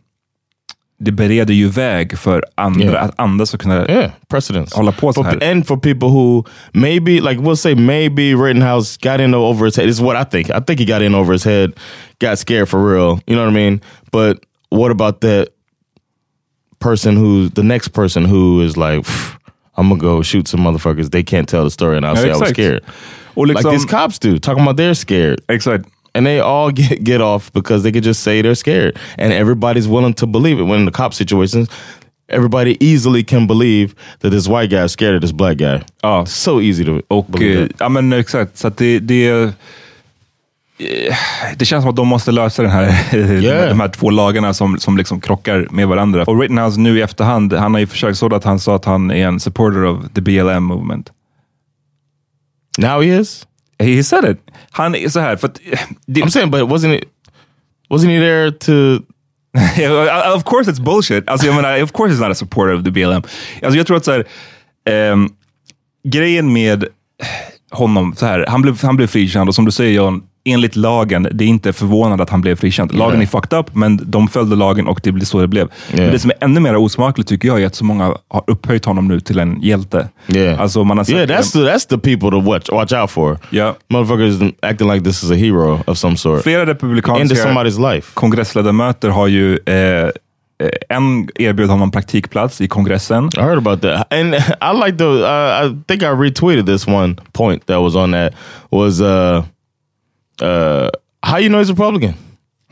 [0.99, 3.05] det bereder ju väg för andra, Yeah.
[3.05, 4.11] att andra ska kunna Yeah,
[4.75, 5.51] hålla på så For, här.
[5.51, 9.87] and for people who maybe, like we'll say, maybe Rittenhouse got in over his head.
[9.87, 10.49] This is what I think.
[10.49, 11.71] I think he got in over his head,
[12.19, 13.19] got scared for real.
[13.27, 13.81] You know what I mean?
[14.11, 14.37] But
[14.69, 15.47] what about that
[16.81, 19.05] person who, the next person who is like,
[19.77, 21.09] I'm gonna go shoot some motherfuckers.
[21.11, 22.83] They can't tell the story, and I'll Ja, say I was scared.
[23.35, 25.39] Och Like liksom, these cops do, talking about they're scared.
[25.47, 25.85] exakt.
[26.13, 28.97] And they all get, get off because they could just say they're scared.
[29.17, 30.63] And everybody's willing to believe it.
[30.63, 31.69] When in the cop situations,
[32.27, 35.81] everybody easily can believe that this white guy is scared of this black guy.
[36.03, 36.25] Ja.
[36.25, 37.79] So easy to Och, believe that.
[37.79, 39.53] ja men exakt, så att det, det,
[41.55, 43.69] det känns som att de måste lösa den här, Yeah.
[43.69, 46.23] de här två lagarna som, som liksom krockar med varandra.
[46.23, 49.11] Och Rittenhouse nu i efterhand, han har ju försökt så att han sa att han
[49.11, 51.11] är en supporter of the BLM movement.
[52.77, 53.47] Now he is?
[53.79, 54.37] He said it.
[54.71, 55.59] Han är så här, för att...
[55.71, 57.03] eh, Det, I'm saying, but wasn't it,
[57.89, 59.03] wasn't he there to,
[60.37, 61.29] of course it's bullshit.
[61.29, 63.23] Alltså jag menar, of course he's not a supporter of the BLM.
[63.63, 64.25] Alltså jag tror att så här,
[64.89, 65.29] ehm,
[66.03, 66.85] grejen med...
[67.71, 68.45] honom så här.
[68.47, 71.73] Han blev, han blev frikänd och som du säger John, enligt lagen, det är inte
[71.73, 72.93] förvånande att han blev frikänd.
[72.95, 73.23] Lagen Nej.
[73.23, 75.67] är fucked up, men de följde lagen och det blev så det blev.
[75.89, 76.11] Men Yeah.
[76.11, 79.07] det som är ännu mer osmakligt tycker jag är att så många har upphöjt honom
[79.07, 80.09] nu till en hjälte.
[80.27, 80.61] Yeah.
[80.61, 83.37] Alltså man har sagt, yeah, that's the that's the people to watch watch out for.
[83.49, 83.75] Ja.
[83.89, 86.43] Motherfuckers acting like this is a hero of some sort.
[86.43, 90.09] Flera republikanska kongressledamöter har ju eh,
[90.89, 93.29] en erbjöd honom praktikplats i kongressen.
[93.37, 95.05] I heard about that, and I like the.
[95.05, 98.33] Uh, I think I retweeted this one point that was on that
[98.71, 99.43] was uh,
[100.41, 100.89] uh,
[101.23, 102.13] how you know he's Republican.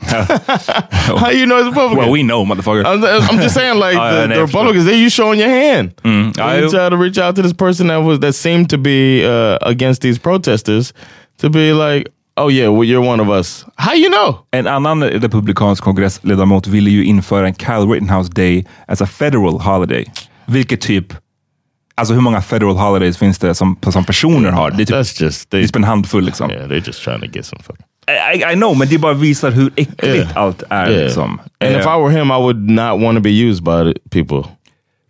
[0.00, 1.98] how you know he's Republican?
[1.98, 2.84] Well, we know motherfucker.
[2.86, 5.92] I'm, I'm just saying, like Oh, the, the Republicans, they you showing your hand.
[6.04, 9.24] I- you try to reach out to this person that was that seemed to be
[9.24, 10.92] uh, against these protesters
[11.38, 12.08] to be like,
[12.44, 13.64] oh yeah, well, you're one of us.
[13.76, 14.38] How you know?
[14.50, 20.04] En annan republikansk kongressledamot ville ju införa en Kyle Rittenhouse Day as a federal holiday.
[20.46, 21.06] Vilket typ,
[21.96, 24.70] alltså hur många federal holidays finns det som, som personer har?
[24.70, 25.66] Det är typ, That's just they.
[25.66, 26.50] typ en handfull liksom.
[26.50, 27.86] Yeah, they're just trying to get some fucking.
[28.34, 30.28] I, I know, men det bara visar hur äckligt Yeah.
[30.34, 30.90] allt är.
[30.90, 31.04] Yeah.
[31.04, 31.30] Liksom.
[31.30, 31.40] And
[31.74, 34.50] Eh, if I were him, I would not want to be used by people.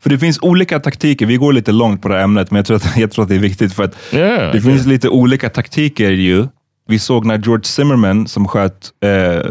[0.02, 1.26] För det finns olika taktiker.
[1.26, 3.28] Vi går lite långt på det här ämnet, men jag tror att, jag tror att
[3.28, 3.72] det är viktigt.
[3.74, 6.46] för att Yeah, Det finns lite olika taktiker ju.
[6.88, 9.50] Vi såg när George Zimmerman, som sköt eh,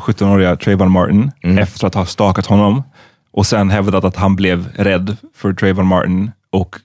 [0.00, 2.82] 17-åriga Trayvon Martin, efter att ha stakat honom
[3.32, 6.76] och sen hävdat att han blev rädd för Trayvon Martin och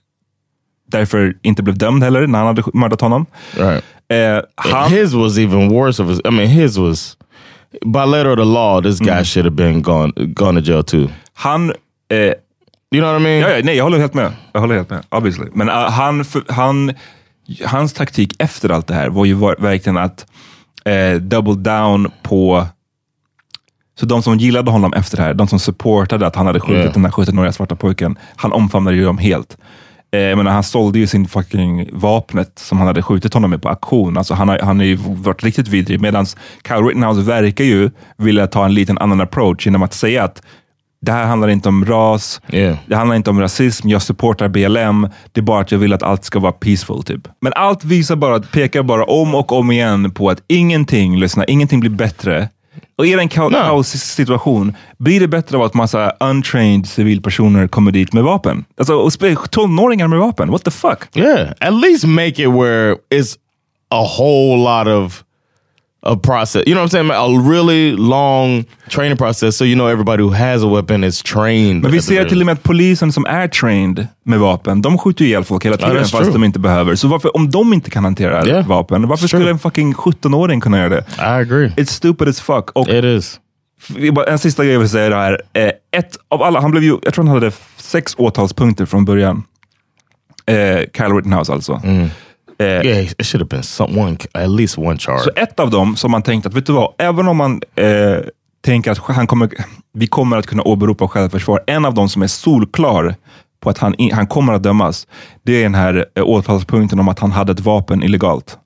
[0.88, 3.26] därför inte blev dömd heller när han hade mördat honom.
[3.58, 3.84] Right.
[4.10, 7.18] Eh, han, his was even worse of a, I mean, his was
[7.86, 8.82] by letter of the law.
[8.82, 11.08] This guy should have been gone gone to jail too.
[11.34, 11.74] han
[12.10, 12.34] eh,
[12.92, 13.42] You know what I mean?
[13.42, 14.32] Ja, ja, nej, jag håller helt med.
[14.54, 15.46] Jag håller helt med, obviously.
[15.54, 16.94] Men uh, han, han,
[17.66, 20.26] hans taktik efter allt det här var ju verkligen att
[20.86, 22.66] eh, double down på...
[24.00, 26.76] Så de som gillade honom efter det här, de som supportade att han hade skjutit
[26.82, 26.94] Yeah.
[26.94, 29.58] den här 17-åriga svarta pojken, han omfamnade ju dem helt.
[30.12, 33.62] Eh, jag menar, han sålde ju sin fucking vapnet som han hade skjutit honom med
[33.62, 34.18] på auktion.
[34.18, 36.02] Alltså han har, han har ju varit riktigt vidrig.
[36.02, 36.26] Medan
[36.68, 40.42] Kyle Rittenhouse verkar ju vilja ta en liten annan approach genom att säga att
[41.06, 42.78] det här handlar inte om ras, Yeah.
[42.88, 46.04] det handlar inte om rasism, jag supportar BLM, det är bara att jag vill att
[46.04, 47.04] allt ska vara peaceful.
[47.04, 47.28] typ.
[47.42, 51.80] Men allt visar bara, pekar bara om och om igen på att ingenting, lyssna, ingenting
[51.80, 52.50] blir bättre.
[52.98, 53.58] Och är det en ka- No.
[53.58, 58.66] kaossituation, blir det bättre av att massa untrained civilpersoner kommer dit med vapen?
[58.78, 59.10] Alltså,
[59.50, 61.00] tonåringar med vapen, what the fuck?
[61.16, 61.50] Yeah.
[61.60, 63.36] At least make it where it's
[63.90, 65.24] a whole lot of
[66.06, 66.64] a process.
[66.68, 67.12] You know what I'm saying?
[67.12, 71.82] A really long training process, so you know everybody who has a weapon is trained.
[71.82, 75.24] Men vi ser till och med att polisen som är trained med vapen, de skjuter
[75.26, 76.34] ju ihjäl folk hela tiden that's fast true.
[76.34, 76.96] de inte behöver.
[76.96, 78.68] Så varför, om de inte kan hantera Yeah.
[78.68, 79.52] vapen, varför It's skulle true.
[79.52, 81.04] en fucking 17-åring kunna göra det?
[81.18, 81.68] I agree.
[81.78, 82.70] It's stupid as fuck.
[82.74, 83.40] Och It is.
[84.28, 85.42] en sista grej jag vill säga här.
[85.54, 89.44] Eh, ett av alla, han blev ju, jag tror han hade sex åtalspunkter från början.
[90.46, 90.56] Eh,
[90.98, 91.82] Kyle Rittenhouse alltså.
[92.60, 95.20] Eh, Yeah, it should have been some one, at least one charge.
[95.20, 98.18] Så ett av dem som man tänkte att, vet du vad, även om man eh,
[98.66, 99.50] tänker att han kommer,
[99.94, 103.16] vi kommer att kunna åberopa självförsvar, en av dem som är solklar
[103.64, 105.08] på att han, han kommer att dömas,
[105.44, 108.58] det är den här eh, åtalspunkten om att han hade ett vapen illegalt.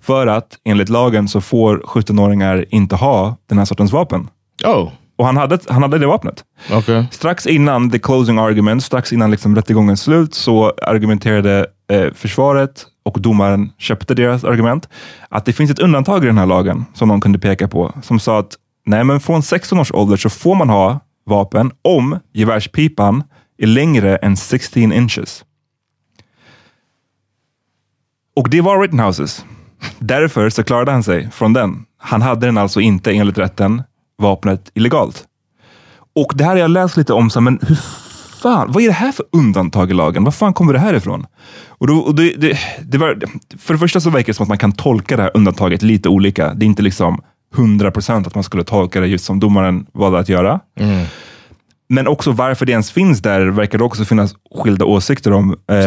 [0.00, 4.28] För att enligt lagen så får 17-åringar inte ha den här sortens vapen.
[4.64, 6.44] oh, Och han hade, han hade det vapnet.
[6.78, 7.04] okay.
[7.10, 13.20] Strax innan the closing argument, strax innan liksom rättegångens slut, så argumenterade eh, försvaret och
[13.20, 14.88] domaren köpte deras argument,
[15.28, 18.20] att det finns ett undantag i den här lagen som de kunde peka på, som
[18.20, 23.24] sa att nej, men från 16 års ålder så får man ha vapen om gevärspipan
[23.58, 25.44] är längre än 16 inches.
[28.36, 29.44] Och det var Rittenhouses.
[29.98, 31.84] Därför så klarade han sig från den.
[31.98, 33.82] Han hade den alltså inte enligt rätten,
[34.18, 35.24] vapnet illegalt.
[36.14, 37.78] Och det här har jag läst lite om, men hur
[38.42, 40.24] fan, vad är det här för undantag i lagen?
[40.24, 41.26] Var fan kommer det här ifrån?
[41.68, 43.18] Och då, och det, det, det var,
[43.58, 46.08] för det första så verkar det som att man kan tolka det här undantaget lite
[46.08, 46.54] olika.
[46.54, 47.22] Det är inte liksom
[47.54, 50.60] 100% att man skulle tolka det just som domaren valde att göra.
[51.88, 55.50] Men också varför det ens finns där verkar det också finnas skilda åsikter om.
[55.70, 55.84] Eh?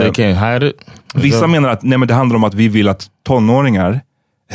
[1.16, 4.02] Vissa menar att nej, men det handlar om att vi vill att tonåringar,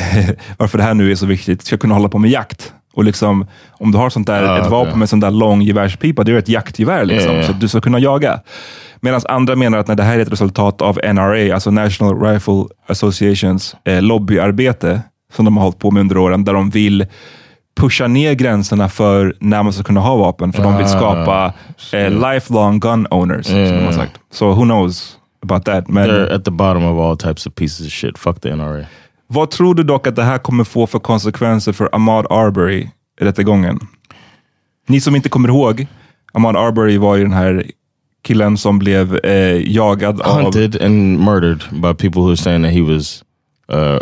[0.57, 2.73] varför det här nu är så viktigt, ska kunna hålla på med jakt.
[2.95, 4.99] Och liksom, om du har sånt där, Ah, ett vapen okej.
[4.99, 7.45] med sån där lång gevärspipa, det är ett jaktgevär liksom, Ja, ja.
[7.45, 8.39] så att du ska kunna jaga.
[9.01, 12.65] Medan andra menar att när det här är ett resultat av NRA, alltså National Rifle
[12.87, 15.01] Associations eh, lobbyarbete,
[15.33, 17.05] som de har hållit på med under åren, där de vill
[17.79, 21.53] pusha ner gränserna för när man ska kunna ha vapen, för de vill Ah, skapa
[21.93, 24.11] eh, lifelong gun owners, som de har sagt.
[24.31, 25.87] Så who knows about that.
[25.87, 28.17] Men, They're at the bottom of all types of pieces of shit.
[28.17, 28.85] Fuck the NRA.
[29.27, 32.89] Vad tror du dock att det här kommer få för konsekvenser för Ahmad Arbery
[33.21, 33.79] i rättegången?
[34.87, 35.87] Ni som inte kommer ihåg,
[36.33, 37.65] Ahmad Arbery var ju den här
[38.21, 40.41] killen som blev eh, jagad av...
[40.41, 43.23] Hunted and murdered by people who saying that he was
[43.73, 43.99] uh,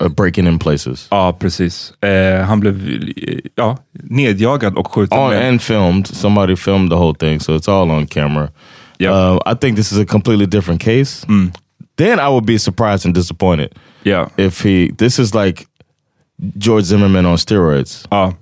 [0.00, 1.08] uh, breaking in places.
[1.10, 2.02] Ja, precis.
[2.02, 3.02] Eh, han blev
[3.54, 5.18] ja, nedjagad och skjuten.
[5.18, 6.06] On med- and filmed.
[6.06, 8.48] Somebody filmed the whole thing, so it's all on camera.
[8.98, 9.12] Yep.
[9.12, 11.26] Uh, I think this is a completely different case.
[11.96, 13.68] Then I would be surprised and disappointed
[14.08, 14.28] Ja.
[14.36, 14.90] if he.
[14.98, 15.64] This is like
[16.54, 18.06] George Zimmerman on steroids.
[18.10, 18.34] Ja.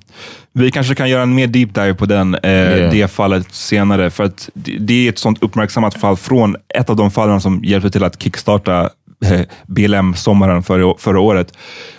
[0.53, 2.93] Vi kanske kan göra en mer deep dive på den, eh, Yeah.
[2.93, 4.11] det fallet senare.
[4.11, 7.91] För att det, är ett sånt uppmärksammat fall från ett av de fallen som hjälpte
[7.91, 8.91] till att kickstarta
[9.25, 11.53] eh, BLM-sommaren förra, förra året.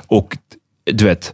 [0.07, 0.37] Och
[0.91, 1.33] du vet,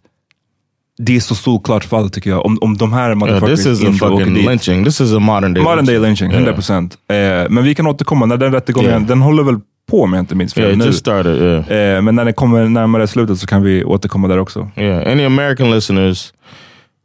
[0.98, 2.46] det är så solklart fall tycker jag.
[2.46, 4.50] Om, om de här motherfuckers this is a inte åker dit.
[4.50, 4.86] lynching.
[4.86, 6.44] This is a modern day Modern day lynching, Yeah.
[6.58, 6.98] 100%.
[7.08, 9.04] Eh, men vi kan återkomma när den rättegången, Yeah.
[9.06, 10.86] den håller väl på om jag inte minns fel Yeah, nu.
[10.86, 11.38] just started.
[11.42, 11.96] Yeah.
[11.98, 14.72] Eh, men när det kommer närmare slutet så kan vi återkomma där också.
[14.76, 15.12] Yeah.
[15.12, 16.34] Any American listeners,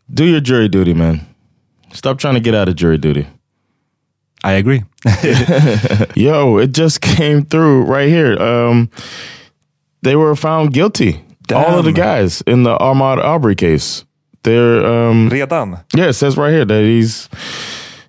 [0.06, 1.20] do your jury duty, man.
[1.92, 3.26] Stop trying to get out of jury duty.
[4.44, 4.84] I agree.
[6.14, 8.36] Yo, it just came through right here.
[8.42, 8.88] Um,
[10.02, 11.24] they were found guilty.
[11.54, 12.04] All of the Damn.
[12.04, 14.04] guys in the Ahmad Aubrey case.
[14.42, 15.78] They're um, Redan?
[15.94, 17.28] yeah, it says right here that these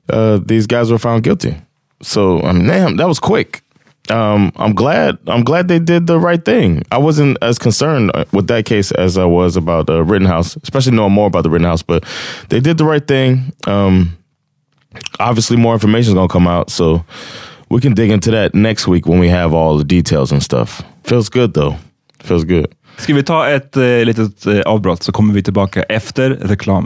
[0.09, 1.55] uh, these guys were found guilty.
[2.01, 3.61] So um, damn, that was quick.
[4.09, 5.17] Um, I'm glad.
[5.27, 6.83] I'm glad they did the right thing.
[6.91, 11.13] I wasn't as concerned with that case as I was about uh, Rittenhouse, especially knowing
[11.13, 11.83] more about the Rittenhouse.
[11.83, 12.03] But
[12.49, 13.53] they did the right thing.
[13.67, 14.17] Um,
[15.19, 17.05] obviously, more information is gonna come out, so
[17.69, 20.81] we can dig into that next week when we have all the details and stuff.
[21.03, 21.75] Feels good though.
[22.19, 22.73] Feels good.
[22.97, 26.85] Ska vi ta ett eh, litet eh, avbrott så kommer vi tillbaka efter reklam.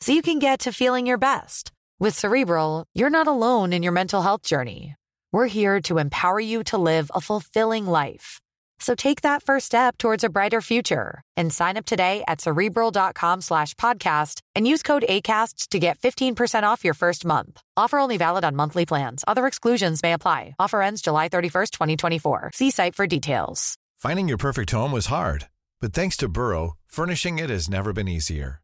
[0.00, 1.70] so you can get to feeling your best.
[2.00, 4.96] With Cerebral, you're not alone in your mental health journey.
[5.32, 8.40] We're here to empower you to live a fulfilling life.
[8.80, 13.40] So take that first step towards a brighter future and sign up today at cerebral.com
[13.40, 17.60] slash podcast and use code ACAST to get 15% off your first month.
[17.76, 19.24] Offer only valid on monthly plans.
[19.26, 20.54] Other exclusions may apply.
[20.58, 22.50] Offer ends July 31st, 2024.
[22.54, 23.76] See site for details.
[23.98, 25.48] Finding your perfect home was hard,
[25.80, 28.63] but thanks to Burrow, furnishing it has never been easier.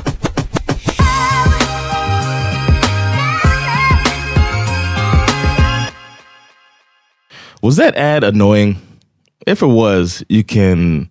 [7.61, 8.77] Was that ad annoying?
[9.45, 11.09] If it was, you can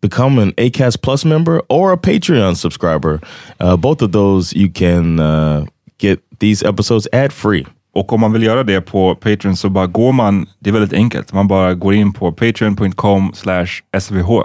[0.00, 3.20] become an ACAST Plus member or a Patreon subscriber.
[3.58, 5.66] Uh, both of those, you can uh,
[5.98, 7.66] get these episodes ad free.
[7.94, 10.92] Och om man vill göra det på Patreon så bara går man, det är väldigt
[10.92, 14.42] enkelt, man bara går in på patreon.com slash svh.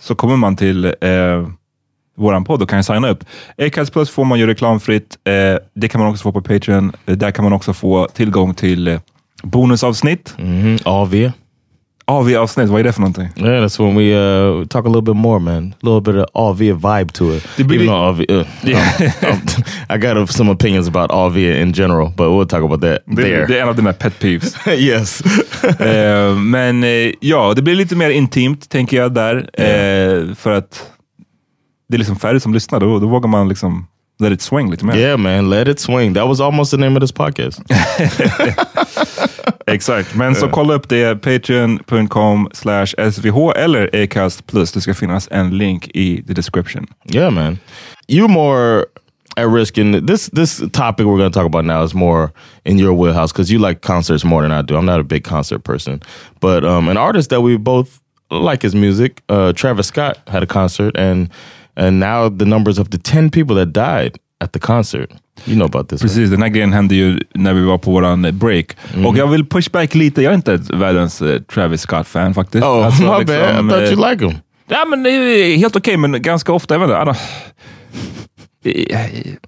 [0.00, 1.48] Så kommer man till eh,
[2.16, 3.24] våran podd och kan signa upp.
[3.58, 5.18] Acast Plus får man ju reklamfritt.
[5.24, 6.92] Eh, det kan man också få på Patreon.
[7.06, 9.00] Eh, där kan man också få tillgång till eh,
[9.44, 10.34] bonusavsnitt.
[10.38, 10.78] Mm-hmm.
[10.84, 11.32] AV.
[12.06, 13.28] AV-avsnitt, vad är det för någonting?
[13.36, 15.74] Yeah, that's when we uh, talk a little bit more, man.
[15.82, 17.46] A little bit of AV vibe to it.
[17.58, 18.44] Even though AV, uh,
[19.30, 19.40] um,
[19.88, 23.22] I got uh, some opinions about AV in general, but we'll talk about that Det,
[23.22, 23.46] there.
[23.46, 24.66] det är en av dina pet peeves.
[24.66, 25.20] yes.
[25.80, 29.36] eh, men eh, ja, det blir lite mer intimt, tänker jag där.
[29.52, 30.90] Eh, för att
[31.88, 32.80] det är liksom färre som lyssnar.
[32.80, 33.86] Då, då vågar man liksom
[34.20, 34.96] let it swing lite mer.
[34.96, 35.50] yeah, man.
[35.50, 36.14] Let it swing.
[36.14, 37.60] That was almost the name of this podcast.
[39.66, 41.22] Exakt, men så kolla upp det.
[41.22, 44.72] Patreon.com slash svh eller Acast plus.
[44.72, 46.86] Det ska finnas en länk i the description.
[47.14, 47.58] Yeah, man.
[48.08, 48.84] You're more
[49.36, 49.78] at risk.
[49.78, 52.32] And this this topic we're going to talk about now is more
[52.64, 54.76] in your wheelhouse because you like concerts more than I do.
[54.76, 56.00] I'm not a big concert person,
[56.40, 60.46] but um, an artist that we both like his music, uh, Travis Scott, had a
[60.46, 61.28] concert, and
[61.76, 65.10] and now the numbers up to ten people that died at the concert.
[65.44, 66.02] You know about this?
[66.02, 66.14] right?
[66.14, 68.66] Precis, den här grejen hände ju när vi var på våran break.
[68.94, 69.06] Mm.
[69.06, 72.64] Och jag vill pushback lite, jag är inte världens eh, Travis Scott-fan faktiskt.
[72.64, 73.66] Oh, Alltså, my liksom, bad.
[73.66, 74.34] I thought eh, you like him.
[74.68, 77.20] Ja, men det är helt okej, men ganska ofta, jag vet inte,
[78.66, 79.00] Eh,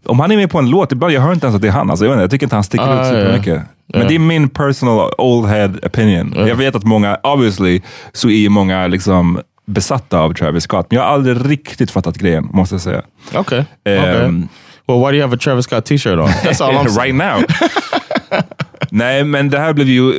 [0.04, 1.90] om han är med på en låt, jag hör inte ens att det är han.
[1.90, 3.62] Alltså, jag, vet inte, jag tycker inte han sticker Ah, ut supermycket.
[3.86, 4.08] Men Ja.
[4.08, 6.34] det är min personal old head opinion.
[6.36, 7.80] Jag vet att många, obviously,
[8.12, 12.48] så är många liksom besatta av Travis Scott, men jag har aldrig riktigt fattat grejen,
[12.52, 13.02] måste jag säga.
[13.34, 13.60] Okay.
[13.84, 14.42] okay.
[14.88, 16.28] Well, why do you have a Travis Scott T-shirt on?
[16.28, 17.18] That's all I'm saying.
[17.18, 17.44] right now.
[18.90, 20.12] Nej, men det här blev ju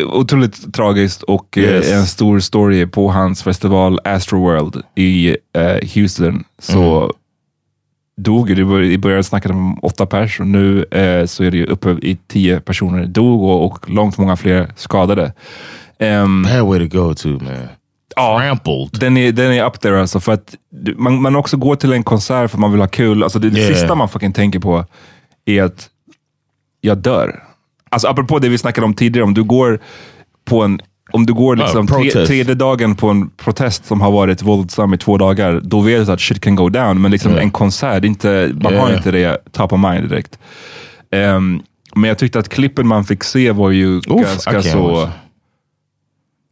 [0.00, 1.92] eh, otroligt tragiskt och eh, Yes.
[1.92, 6.44] en stor story på hans festival Astroworld i eh, Houston.
[6.58, 7.10] Så Mm.
[8.20, 8.54] dog ju,
[8.90, 12.18] det bör- snacka om åtta pers och nu eh, så är det ju uppe i
[12.28, 15.32] tio personer dog och, och långt många fler skadade.
[15.98, 17.68] Ehm, Bad way to go, too, man.
[18.16, 18.38] Ja.
[18.40, 18.88] Trampled.
[18.92, 20.20] den är, den är up there alltså.
[20.20, 20.54] För att
[20.96, 23.22] man, man också går till en konsert för att man vill ha kul.
[23.22, 23.74] Alltså det, det Yeah.
[23.74, 24.84] sista man fucking tänker på
[25.44, 25.88] är att
[26.80, 27.42] jag dör.
[27.90, 29.80] Alltså apropå det vi snackade om tidigare, om du går
[30.44, 30.80] på en
[31.12, 32.26] om du går liksom tre, protest.
[32.26, 36.12] tredje dagen på en protest som har varit våldsam i två dagar, då vet du
[36.12, 37.00] att shit can go down.
[37.00, 38.96] Men liksom en konsert, det är inte, man har Yeah.
[38.96, 40.38] inte det top of mind direkt.
[41.10, 41.62] Ehm,
[41.94, 44.88] men jag tyckte att klippen man fick se var ju I ganska så...
[44.88, 45.12] watch.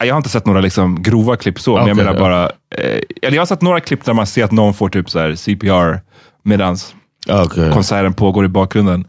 [0.04, 2.44] Jag har inte sett några liksom grova klipp så, men jag menar bara...
[2.44, 5.18] Eh, eller jag har sett några klipp där man ser att någon får typ så
[5.18, 6.00] här CPR
[6.42, 6.76] medan
[7.28, 7.70] Okay.
[7.70, 9.04] konserten pågår i bakgrunden.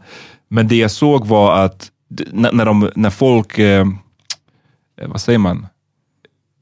[0.48, 1.90] Men det jag såg var att
[2.32, 3.86] när, när, de, när folk, eh,
[5.00, 5.66] eh, vad säger man,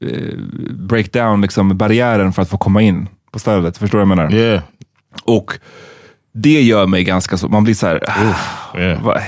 [0.05, 0.37] eh,
[0.73, 3.77] break down liksom barriären för att få komma in på stället.
[3.77, 4.33] Förstår du vad jag menar?
[4.33, 4.61] Yeah.
[5.23, 5.53] Och
[6.33, 9.03] det gör mig ganska så, man blir så här, ah, Yeah.
[9.03, 9.21] vad,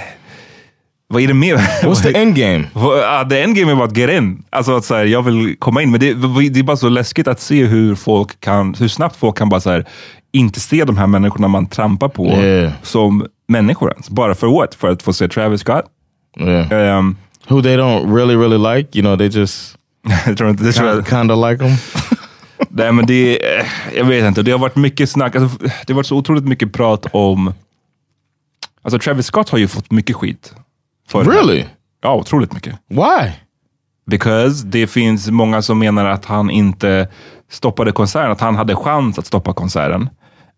[1.13, 2.63] vad är det med What's the end game?
[2.75, 4.43] Ja, the endgame var att get in.
[4.49, 5.91] Alltså att så här, jag vill komma in.
[5.91, 6.13] Men det,
[6.49, 9.61] det är bara så läskigt att se hur folk kan, hur snabbt folk kan bara
[9.61, 9.85] så här,
[10.31, 12.71] inte se de här människorna man trampar på Yeah.
[12.83, 14.09] som människor ens.
[14.09, 14.75] Bara för what?
[14.75, 15.85] För att få se Travis Scott?
[16.39, 16.97] Yeah.
[16.97, 17.15] Ehm,
[17.47, 18.99] Who they don't really, really like.
[18.99, 19.77] You know, they just
[21.09, 21.77] kind of like them.
[22.69, 25.35] nej, men det, eh, jag vet inte, det har varit mycket snack.
[25.35, 27.53] Alltså, det har varit så otroligt mycket prat om...
[28.81, 30.53] Alltså Travis Scott har ju fått mycket skit.
[31.07, 31.65] För det really?
[32.03, 32.75] Ja, otroligt mycket.
[32.89, 33.31] Why?
[34.05, 37.07] Because det finns många som menar att han inte
[37.51, 40.09] stoppade konserten, att han hade chans att stoppa konserten.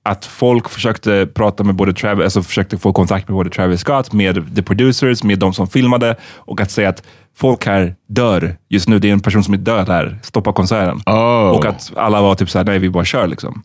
[0.03, 4.13] Att folk försökte prata med både Travis, alltså försökte få kontakt med både Travis Scott,
[4.13, 7.03] med the producers, med de som filmade och att säga att
[7.35, 8.99] folk här dör just nu.
[8.99, 11.01] Det är en person som är död här, stoppa konserten.
[11.05, 11.49] Oh.
[11.49, 13.63] Och att alla var typ såhär, nej vi bara kör liksom.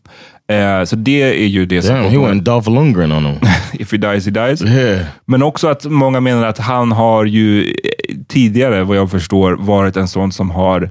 [0.51, 2.21] Eh, så det är ju det Damn, he som...
[2.23, 3.49] went Dolph Lundgren on them.
[3.73, 4.61] If he dies, he dies.
[4.61, 5.05] yeah.
[5.25, 9.97] Men också att många menar att han har ju eh, tidigare, vad jag förstår, varit
[9.97, 10.89] en sån som har,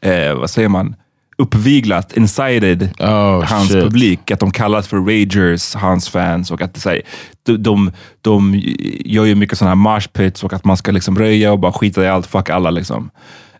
[0.00, 0.94] eh, vad säger man,
[1.38, 3.82] uppviglat, incited Oh, hans shit.
[3.82, 4.30] publik.
[4.30, 6.50] Att de kallas för ragers, hans fans.
[6.50, 7.02] Och att det, så här,
[7.46, 8.62] de, de, de
[9.04, 12.04] gör ju mycket sådana här marshpits och att man ska liksom röja och bara skita
[12.04, 13.10] i allt, fuck alla liksom.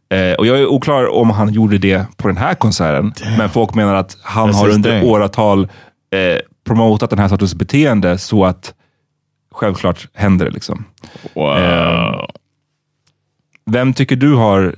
[0.09, 3.75] Eh, och jag är oklar om han gjorde det på den här konserten, men folk
[3.75, 5.69] menar att han That's har under åratal
[6.11, 8.75] eh, promotat den här sortens beteende så att
[9.55, 10.51] självklart händer det.
[10.51, 10.85] Liksom.
[11.35, 11.57] Wow.
[11.59, 12.25] Eh,
[13.71, 14.75] vem tycker du har...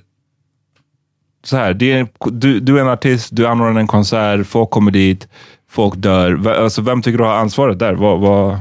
[1.44, 5.28] Så här, är, du, du är en artist, du anordnar en konsert, folk kommer dit,
[5.70, 6.32] folk dör.
[6.32, 7.94] V- Alltså, vem tycker du har ansvaret där?
[7.94, 8.58] Vad, vad,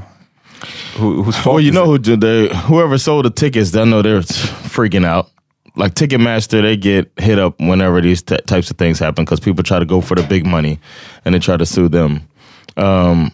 [0.97, 2.49] who, who's well, you know who they?
[2.67, 4.21] Whoever sold the tickets, I know they're
[4.69, 5.25] freaking out.
[5.77, 9.63] Like Ticketmaster, they get hit up whenever these t- types of things happen because people
[9.63, 10.79] try to go for the big money
[11.23, 12.21] and they try to sue them.
[12.77, 13.31] Um,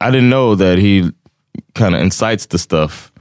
[0.00, 1.12] I didn't know that he
[1.74, 3.12] kind of incites the stuff,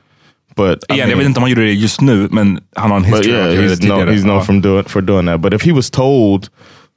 [0.56, 2.98] but I jag mean- vet inte om han gjorde det just nu, men han har
[2.98, 5.42] en But history yeah, göra det he's known, he's known from doing for doing that.
[5.42, 6.50] But if he was told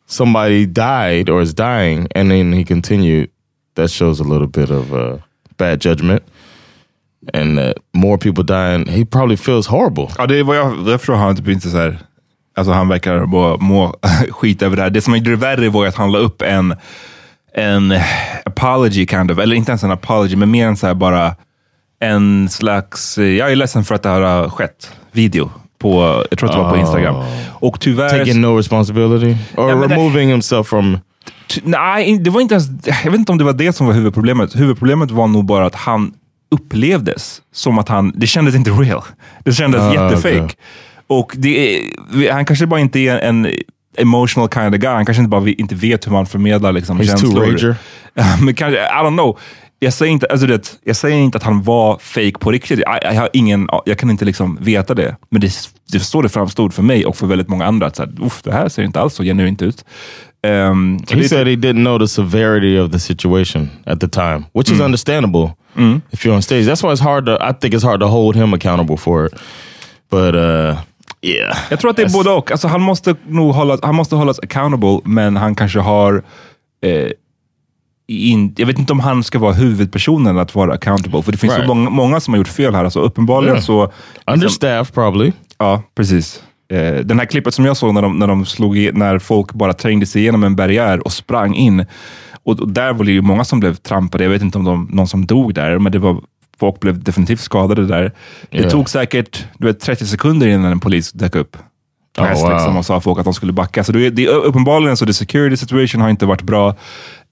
[0.06, 3.28] somebody died or is dying, and then he continued,
[3.74, 5.18] that shows a little bit of uh,
[5.56, 6.22] bad judgment.
[7.34, 10.06] And that more people dying, he probably feels horrible.
[10.18, 11.98] Ja, det är vad jag, jag förstår han typ inte så här.
[12.56, 13.94] Alltså han verkar må, må
[14.30, 14.90] skit över det här.
[14.90, 16.74] Det som gjorde det värre var ju att han la upp en,
[17.54, 17.94] en
[18.44, 21.34] apology kind of, eller inte ens en apology, men mer en så här bara
[22.00, 25.50] en slags, jag är ledsen för att det här har skett, video.
[25.78, 27.24] På, jag tror att det var på Instagram.
[27.52, 28.18] Och tyvärr...
[28.18, 30.98] Taking no responsibility or Ja, det- removing himself from.
[31.62, 32.66] Nej, det var inte ens,
[33.04, 34.56] jag vet inte om det var det som var huvudproblemet.
[34.56, 36.12] Huvudproblemet var nog bara att han
[36.50, 39.02] upplevdes som att han, det kändes inte real.
[39.44, 40.40] Det kändes Ah, jättefake.
[40.42, 40.56] okej.
[41.06, 43.48] Och det är, han kanske bara inte är en
[43.98, 44.90] emotional kind of guy.
[44.90, 47.46] Han kanske inte bara inte vet hur man förmedlar liksom, He's too känslor.
[47.46, 47.76] rager.
[48.44, 49.38] Men kanske, I don't know.
[49.78, 52.78] jag säger, inte, alltså det, jag säger inte att han var fake på riktigt.
[52.78, 55.16] Jag, jag, har ingen, jag kan inte liksom veta det.
[55.30, 55.52] Men det,
[55.92, 57.86] det så det framstod för mig och för väldigt många andra.
[57.86, 58.12] Att så här,
[58.44, 59.84] det här ser inte alls så genuint ut.
[60.46, 64.44] Um, he det, said he didn't know the severity of the situation at the time,
[64.54, 66.00] which is understandable Mm.
[66.10, 66.66] if you're on stage.
[66.66, 69.32] That's why it's hard to, I think it's hard to hold him accountable for it.
[70.10, 70.76] But uh,
[71.22, 71.56] yeah.
[71.70, 72.50] Jag tror att det är både och.
[72.50, 76.22] Alltså, han, måste nog hållas, han måste hållas accountable, men han kanske har...
[76.82, 77.10] Eh,
[78.10, 81.52] in, jag vet inte om han ska vara huvudpersonen att vara accountable, för det finns
[81.52, 81.68] Right.
[81.68, 82.84] så många, många som har gjort fel här.
[82.84, 83.64] Alltså, uppenbarligen Yeah.
[83.64, 83.92] så...
[84.26, 85.32] Understaffed probably.
[85.58, 86.42] Ja, precis.
[86.72, 89.52] Eh, den här klippet som jag såg när de, när de slog i, när folk
[89.52, 91.86] bara trängde sig igenom en barriär och sprang in.
[92.48, 94.24] Och, och där var det ju många som blev trampade.
[94.24, 96.20] Jag vet inte om de, någon som dog där, men det var,
[96.58, 98.12] folk blev definitivt skadade där.
[98.50, 98.70] Det Yeah.
[98.70, 101.56] tog säkert du vet, 30 sekunder innan en polis dök upp.
[102.18, 102.52] Oh, häst, wow.
[102.52, 103.84] liksom, och sa folk att de skulle backa.
[103.84, 106.68] Så det, är- det uppenbarligen så the security situation har inte varit bra.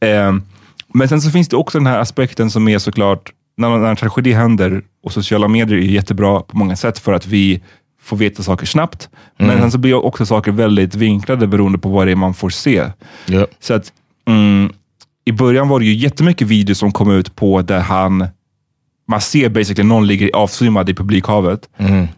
[0.01, 0.35] Eh,
[0.95, 3.97] men sen så finns det också den här aspekten som är såklart, när, när en
[3.97, 7.63] tragedi händer, och sociala medier är jättebra på många sätt för att vi
[8.03, 9.09] får veta saker snabbt.
[9.39, 12.51] Men sen så blir också saker väldigt vinklade beroende på vad det är man får
[12.51, 12.85] se.
[13.29, 13.51] Yep.
[13.61, 13.93] Så att
[14.29, 14.73] mm,
[15.27, 18.27] i början var det ju jättemycket videos som kom ut på där han,
[19.09, 21.69] man ser basically någon ligger avsvimmad i publikhavet.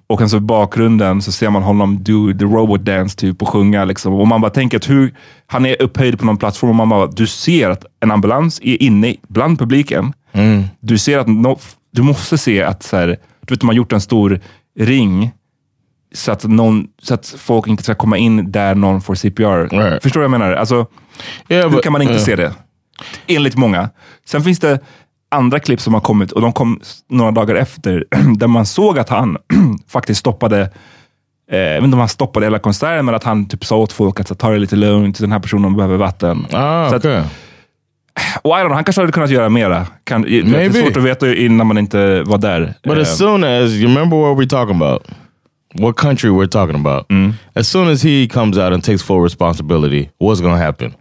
[0.07, 3.49] Och sen så i bakgrunden så ser man honom do the robot dance typ och
[3.49, 3.85] sjunga.
[3.85, 4.15] Liksom.
[4.15, 5.15] Och man bara tänker att hur,
[5.47, 8.83] han är upphöjd på någon plattform och man bara, du ser att en ambulans är
[8.83, 10.13] inne bland publiken.
[10.81, 11.59] Du ser att, no,
[11.93, 13.07] du måste se att, så här,
[13.47, 14.41] du vet de har gjort en stor
[14.79, 15.31] ring
[16.15, 19.77] så att, någon, så att folk inte ska komma in där någon får CPR.
[19.77, 20.03] Right.
[20.03, 20.53] Förstår du vad jag menar?
[20.53, 20.87] Alltså,
[21.49, 22.25] Yeah, hur but- kan man inte yeah.
[22.25, 22.53] se det?
[23.27, 23.91] Enligt många.
[24.27, 24.79] Sen finns det
[25.31, 28.05] andra klipp som har kommit och de kom några dagar efter
[28.39, 29.37] där man såg att han
[29.89, 30.61] faktiskt stoppade
[31.51, 33.93] eh, jag vet inte om han stoppade hela konserten, men att han typ sa åt
[33.93, 36.47] folk att ta det lite lugnt, den här personen behöver vatten.
[36.53, 37.23] Ah, Så att- okay.
[38.43, 39.87] och I don't know, han kanske hade kunnat göra mera.
[40.05, 42.75] Kan, det är svårt att veta innan man inte var där.
[42.83, 45.03] But Eh, as soon as you remember what we're talking about,
[45.75, 47.07] what country we're talking about.
[47.55, 50.95] As soon as he comes out and takes full responsibility, what's to happen?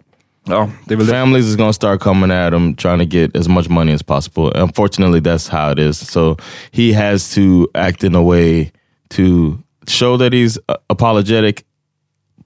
[0.56, 1.14] Är väl det.
[1.14, 4.04] Families is going to start coming at him, trying to get as much money as
[4.04, 4.52] possible.
[4.56, 5.98] Unfortunately, that's how it is.
[5.98, 6.38] So
[6.72, 8.72] he has to act in a way
[9.10, 11.66] to show that he's uh, apologetic,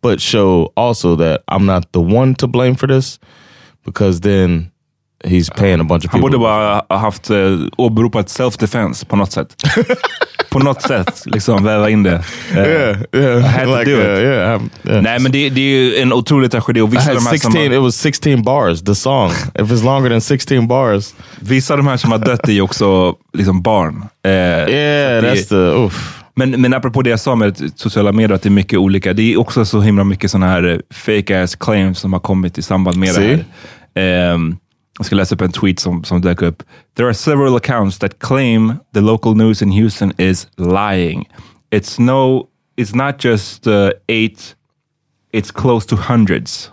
[0.01, 3.19] but show also that I'm not the one to blame for this,
[3.83, 4.70] because then
[5.23, 6.37] he's paying a bunch of Han people.
[6.37, 9.55] borde bara ha haft eh, åberopat self-defense på något sätt.
[10.49, 12.23] på något sätt, liksom väva in det.
[12.51, 13.37] Eh, yeah, yeah.
[13.37, 14.23] I had to like, do uh, it.
[14.23, 15.01] yeah, I'm- yeah.
[15.03, 16.81] Nej, men det, det är ju en otrolig tragedi.
[16.81, 18.95] Och I vissa av had de här som 16, har, it was 16 bars, the
[18.95, 19.29] song.
[19.55, 21.13] If it's longer than 16 bars.
[21.39, 24.05] vissa av de här som har dött är ju också liksom barn.
[24.25, 26.17] Eh, Yeah, det- that's the, oof.
[26.35, 29.13] Men, men apropå det jag sa med sociala medier, att det är mycket olika.
[29.13, 32.61] Det är också så himla mycket sådana här fake ass claims som har kommit i
[32.61, 33.21] samband med See?
[33.95, 34.33] det här.
[34.33, 34.57] Ehm,
[35.01, 36.63] jag ska läsa upp en tweet som, som dök upp.
[36.95, 41.27] There are several accounts that claim the local news in Houston is lying.
[41.71, 42.47] It's no,
[42.77, 44.55] it's not just uh, eight,
[45.33, 46.69] it's close to hundreds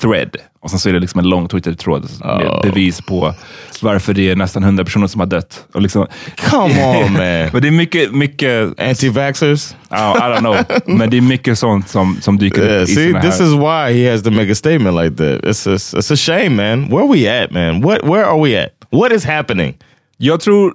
[0.00, 0.49] thread.
[0.62, 2.62] Och sen så är det liksom en lång Twitter-tråd med Oh.
[2.62, 3.34] bevis på
[3.82, 5.64] varför det är nästan hundra personer som har dött.
[5.72, 6.06] Och liksom,
[6.50, 7.12] Come on, man.
[7.52, 9.74] men det är mycket, mycket Anti-vaxxers?
[9.88, 10.56] Ja, I don't know.
[10.98, 13.46] Men det är mycket sånt som, som dyker Yeah, upp i see, this här.
[13.46, 15.44] is why he has to make a statement like that.
[15.50, 16.88] It's a, it's a shame, man.
[16.90, 17.80] Where we at, man?
[17.80, 18.70] What, where are we at?
[18.90, 19.74] What is happening?
[20.16, 20.72] Jag tror...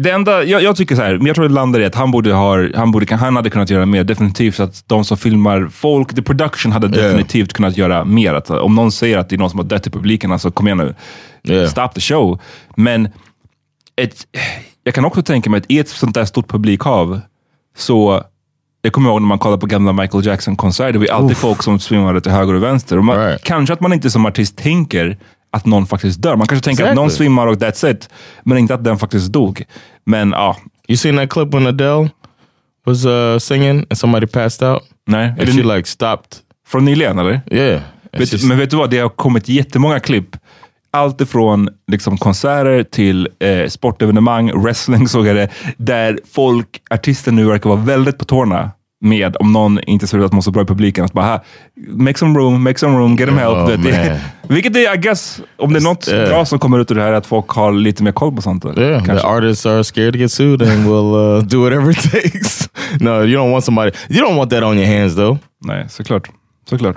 [0.00, 2.10] Det enda, jag, jag tycker så här, men jag tror det landar i att han
[2.10, 4.04] borde ha, han, borde, han hade kunnat göra mer.
[4.04, 7.04] Definitivt att de som filmar folk, the production hade Yeah.
[7.04, 8.34] definitivt kunnat göra mer.
[8.34, 10.66] Att, om någon säger att det är någon som har dött i publiken, alltså kom
[10.66, 10.94] igen nu.
[11.54, 11.68] Yeah.
[11.68, 12.40] Stop the show.
[12.74, 13.08] Men
[13.96, 14.26] ett,
[14.84, 17.20] jag kan också tänka mig att i ett sånt där stort publikhav,
[17.76, 18.22] så
[18.82, 21.78] jag kommer ihåg när man kollade på gamla Michael Jackson-konserter, det var alltid folk som
[21.78, 22.98] svimmade till höger och vänster.
[22.98, 23.42] Och man, Right.
[23.42, 25.18] Kanske att man inte som artist tänker
[25.56, 26.36] att någon faktiskt dör.
[26.36, 27.24] Man kanske tänker att någon Exactly.
[27.24, 28.08] svimmar och that's it,
[28.44, 29.64] men inte att den faktiskt dog.
[30.04, 30.56] Men ja,
[30.88, 32.08] You seen that clip when Adele
[32.86, 34.82] was uh, singing and somebody passed out?
[35.06, 35.28] nej.
[35.28, 36.28] And she like stopped.
[36.68, 37.40] från nyligen eller?
[37.50, 37.80] Yeah.
[38.12, 40.36] Vet, she's- men vet du vad, det har kommit jättemånga klipp.
[40.90, 47.44] Allt ifrån liksom, konserter till eh, sportevenemang, wrestling såg jag det, där folk, artister nu
[47.44, 48.70] verkar vara väldigt på tårna
[49.00, 51.04] med om någon inte ser ut att må så bra i publiken.
[51.04, 51.44] Att bara, "Ha,
[51.88, 53.56] make some room, make some room, get them help.
[53.56, 56.28] Oh, det, vilket är, I guess, om det är något Yeah.
[56.28, 58.64] bra som kommer ut ur det här, att folk har lite mer koll på sånt.
[58.64, 59.26] Yeah, the kanske.
[59.26, 62.68] artists are scared to get sued and will uh, do whatever it takes.
[63.00, 63.90] no, you don't want somebody.
[64.08, 65.38] You don't want that on your hands, though.
[65.64, 66.28] Nej, såklart.
[66.70, 66.96] såklart.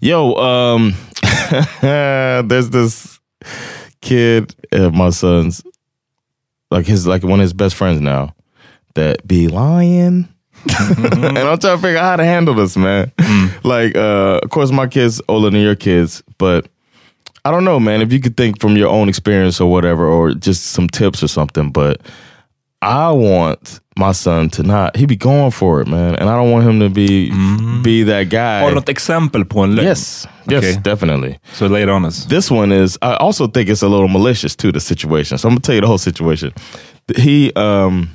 [0.00, 0.94] Yo, um,
[1.80, 3.17] there's this
[4.00, 5.62] kid at my son's,
[6.70, 8.34] like his, like one of his best friends now,
[8.94, 10.28] that be lying
[10.78, 13.12] and I'm trying to figure out how to handle this, man.
[13.62, 16.68] Like, uh, of course, my kids older than your kids, but
[17.44, 18.02] I don't know, man.
[18.02, 21.28] If you could think from your own experience or whatever, or just some tips or
[21.28, 22.00] something, but
[22.82, 24.96] I want my son to not.
[24.96, 27.30] He be going for it, man, and I don't want him to be
[27.82, 28.60] be that guy.
[28.60, 29.84] Har du något exempel på en lögn?
[29.86, 30.80] Yes, yes, Okay.
[30.82, 31.38] definitely.
[31.52, 32.24] So lay it on us.
[32.26, 32.96] This one is.
[33.02, 34.72] I also think it's a little malicious too.
[34.72, 35.38] The situation.
[35.38, 36.52] So I'm gonna tell you the whole situation.
[37.16, 38.08] He um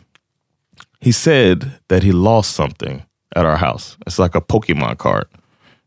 [1.02, 3.04] he said that he lost something
[3.36, 3.98] at our house.
[4.08, 5.26] It's like a Pokemon card,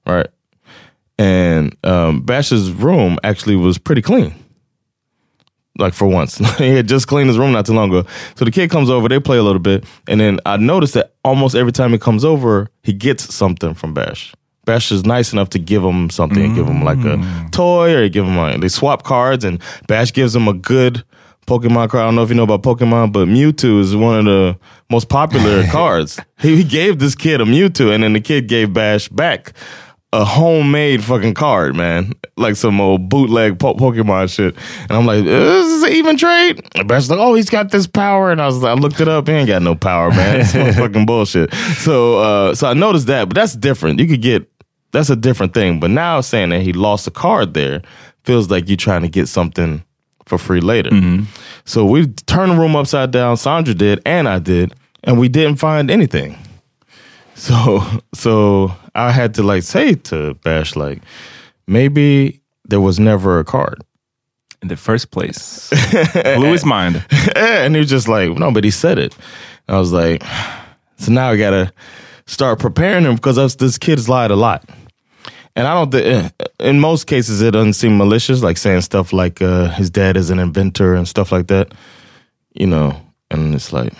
[0.06, 0.26] right?
[1.18, 4.34] And um, Bash's room actually was pretty clean.
[5.78, 8.08] Like for once, he had just cleaned his room not too long ago.
[8.34, 11.14] So the kid comes over, they play a little bit, and then I noticed that
[11.24, 14.34] almost every time he comes over, he gets something from Bash.
[14.64, 17.52] Bash is nice enough to give him something, give him like a mm.
[17.52, 21.04] toy, or give him like they swap cards, and Bash gives him a good
[21.46, 22.02] Pokemon card.
[22.02, 24.58] I don't know if you know about Pokemon, but Mewtwo is one of the
[24.90, 26.18] most popular cards.
[26.38, 29.52] He, he gave this kid a Mewtwo, and then the kid gave Bash back
[30.16, 32.12] a homemade fucking card, man.
[32.38, 34.56] Like some old bootleg po- Pokemon shit.
[34.82, 36.66] And I'm like, this is even trade?
[36.74, 38.32] And like, oh, he's got this power.
[38.32, 39.28] And I was like, I looked it up.
[39.28, 40.40] He ain't got no power, man.
[40.40, 41.52] It's fucking bullshit.
[41.52, 44.00] So, uh, so I noticed that, but that's different.
[44.00, 44.50] You could get,
[44.92, 45.80] that's a different thing.
[45.80, 47.82] But now saying that he lost a card there
[48.24, 49.84] feels like you're trying to get something
[50.24, 50.90] for free later.
[51.66, 53.36] So we turned the room upside down.
[53.36, 56.38] Sandra did, and I did, and we didn't find anything.
[57.36, 57.82] So
[58.14, 61.02] so I had to like say to Bash like
[61.66, 63.82] maybe there was never a card.
[64.62, 65.70] In the first place.
[66.12, 67.04] Blew his mind.
[67.36, 69.14] and he was just like, no, but he said it.
[69.68, 70.24] And I was like,
[70.96, 71.72] so now I gotta
[72.26, 74.68] start preparing him because us this kid's lied a lot.
[75.54, 79.40] And I don't think, in most cases, it doesn't seem malicious, like saying stuff like
[79.40, 81.72] uh, his dad is an inventor and stuff like that.
[82.52, 83.92] You know, and it's like,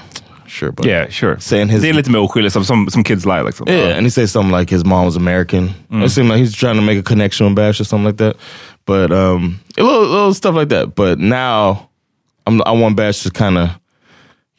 [0.58, 1.36] sure, but Yeah, sure.
[1.40, 3.68] saying his Det är lite mer oskyldigt, som, som, som kids lie liksom.
[3.68, 5.70] Yeah, and he said something like his mom was American.
[6.04, 8.36] It seemed like he's trying to make a connection with Bash or something like that.
[8.86, 10.94] But um, a little, little stuff like that.
[10.94, 11.88] But now,
[12.46, 13.68] I'm, I want Bash to kind of,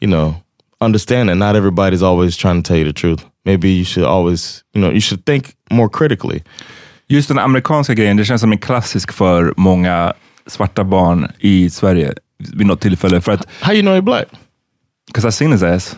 [0.00, 0.34] you know,
[0.80, 3.24] understand that not everybody's always trying to tell you the truth.
[3.44, 6.42] Maybe you should always, you know, you should think more critically.
[7.08, 10.12] Just den amerikanska grejen, det känns som en klassisk för många
[10.46, 12.14] svarta barn i Sverige
[12.54, 13.20] vid något tillfälle.
[13.20, 14.26] För att, How you know he black?
[15.08, 15.96] Because I seen his ass.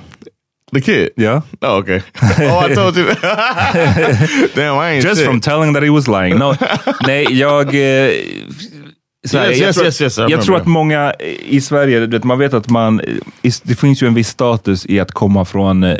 [0.72, 1.10] The kid.
[1.16, 1.42] Yeah.
[1.62, 2.00] Oh, okay.
[2.22, 3.06] oh, I told you.
[4.54, 5.26] Damn, I ain't Just shit.
[5.26, 6.38] from telling that he was lying.
[6.38, 6.54] No,
[7.06, 7.74] nej, jag...
[7.74, 8.12] Eh,
[9.26, 12.24] så här, Yes, jag yes, tror, yes, yes, jag tror att många i Sverige, vet,
[12.24, 13.00] man vet att man,
[13.62, 15.96] det finns ju en viss status i att komma från, eh,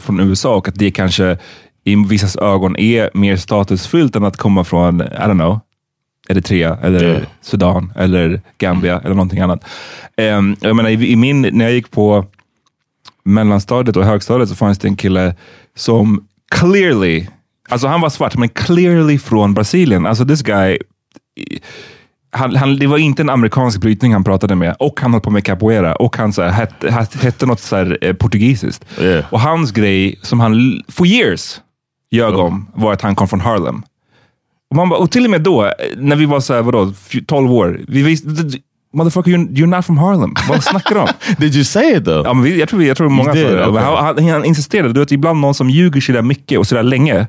[0.00, 1.38] från USA och att det kanske
[1.84, 5.60] i vissas ögon är mer statusfyllt än att komma från, I don't know,
[6.28, 7.22] Eritrea eller Yeah.
[7.40, 9.64] Sudan eller Gambia eller någonting annat.
[10.16, 12.26] Ehm, jag menar, i, i min, när jag gick på
[13.24, 15.34] mellanstadiet och högstadiet så fanns det en kille
[15.76, 17.26] som clearly,
[17.68, 20.06] alltså han var svart, men clearly från Brasilien.
[20.06, 20.78] Alltså this guy,
[22.30, 25.30] han, han, det var inte en amerikansk brytning han pratade med och han höll på
[25.30, 28.84] med capoeira och han så här, hette, hette, hette något så här, eh, portugisiskt.
[29.00, 29.24] Yeah.
[29.32, 31.60] Och hans grej som han for years
[32.10, 33.82] ljög om var att han kom från Harlem.
[34.70, 36.84] Och, man bara, och till och med då, eh, när vi var så här, vadå,
[36.84, 38.28] fj- 12 år, vi visste,
[38.94, 40.34] motherfucker you're, you're not from Harlem.
[40.48, 41.08] Vad snackar du om?
[41.38, 42.26] Did you say it though?
[42.26, 43.66] Ja, men jag, tror, jag tror många did, det.
[43.66, 43.82] okay.
[43.84, 44.92] Han, han, han insisterade.
[44.92, 47.26] Du vet, ibland någon som ljuger sådär mycket och sådär länge.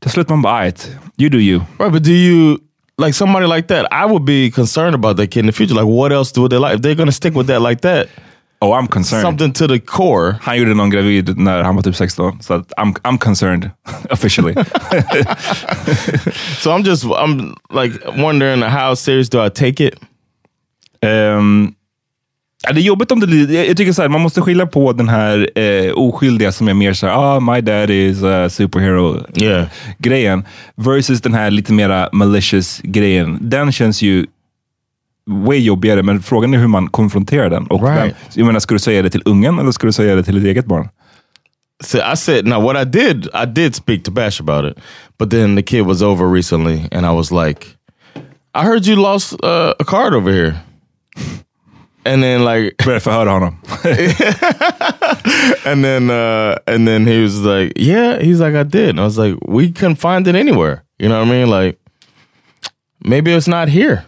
[0.00, 1.60] Till slut man bara, "Alright, you do you.
[1.78, 2.58] Right, but do you
[3.02, 3.86] like somebody like that?
[3.92, 5.74] I would be concerned about that kid in the future.
[5.74, 6.74] Like, what else do they like?
[6.74, 8.06] If they're gonna stick with that like that,
[8.60, 9.22] Oh, I'm concerned.
[9.22, 10.36] something to the core.
[10.42, 12.38] Han gjorde någon gravid när han var typ 16.
[12.42, 13.70] Så att I'm, I'm concerned
[14.10, 14.54] officially.
[16.60, 19.94] So I'm just, I'm like wondering how serious do I take it?
[21.00, 21.72] Ehm,
[22.62, 23.26] ja, det är jobbigt om det
[23.66, 26.92] jag tycker så här, man måste skilja på den här eh, oskyldiga som är mer
[26.92, 29.66] så här, ah, my dad is a superhero Yeah.
[29.98, 30.44] grejen
[30.76, 33.38] versus den här lite mera malicious grejen.
[33.40, 34.26] Den känns ju
[35.30, 37.66] way jobbigare, men frågan är hur man konfronterar den.
[37.66, 38.04] Och Right.
[38.04, 40.34] vem, jag menar, ska du säga det till ungen eller ska du säga det till
[40.34, 40.88] ditt eget barn?
[41.84, 44.78] So I said, now what I did, I did speak to Bash about it,
[45.18, 47.66] but then the kid was over recently, and I was like,
[48.54, 50.54] I heard you lost uh, a card over here,
[52.04, 53.56] and then like, Börja förhöra honom.
[55.64, 59.04] and then uh, and then he was like, yeah, he's like, I did, and I
[59.04, 60.84] was like, we couldn't find it anywhere.
[60.98, 61.48] You know what I mean?
[61.50, 61.78] Like,
[63.04, 64.04] maybe it's not here.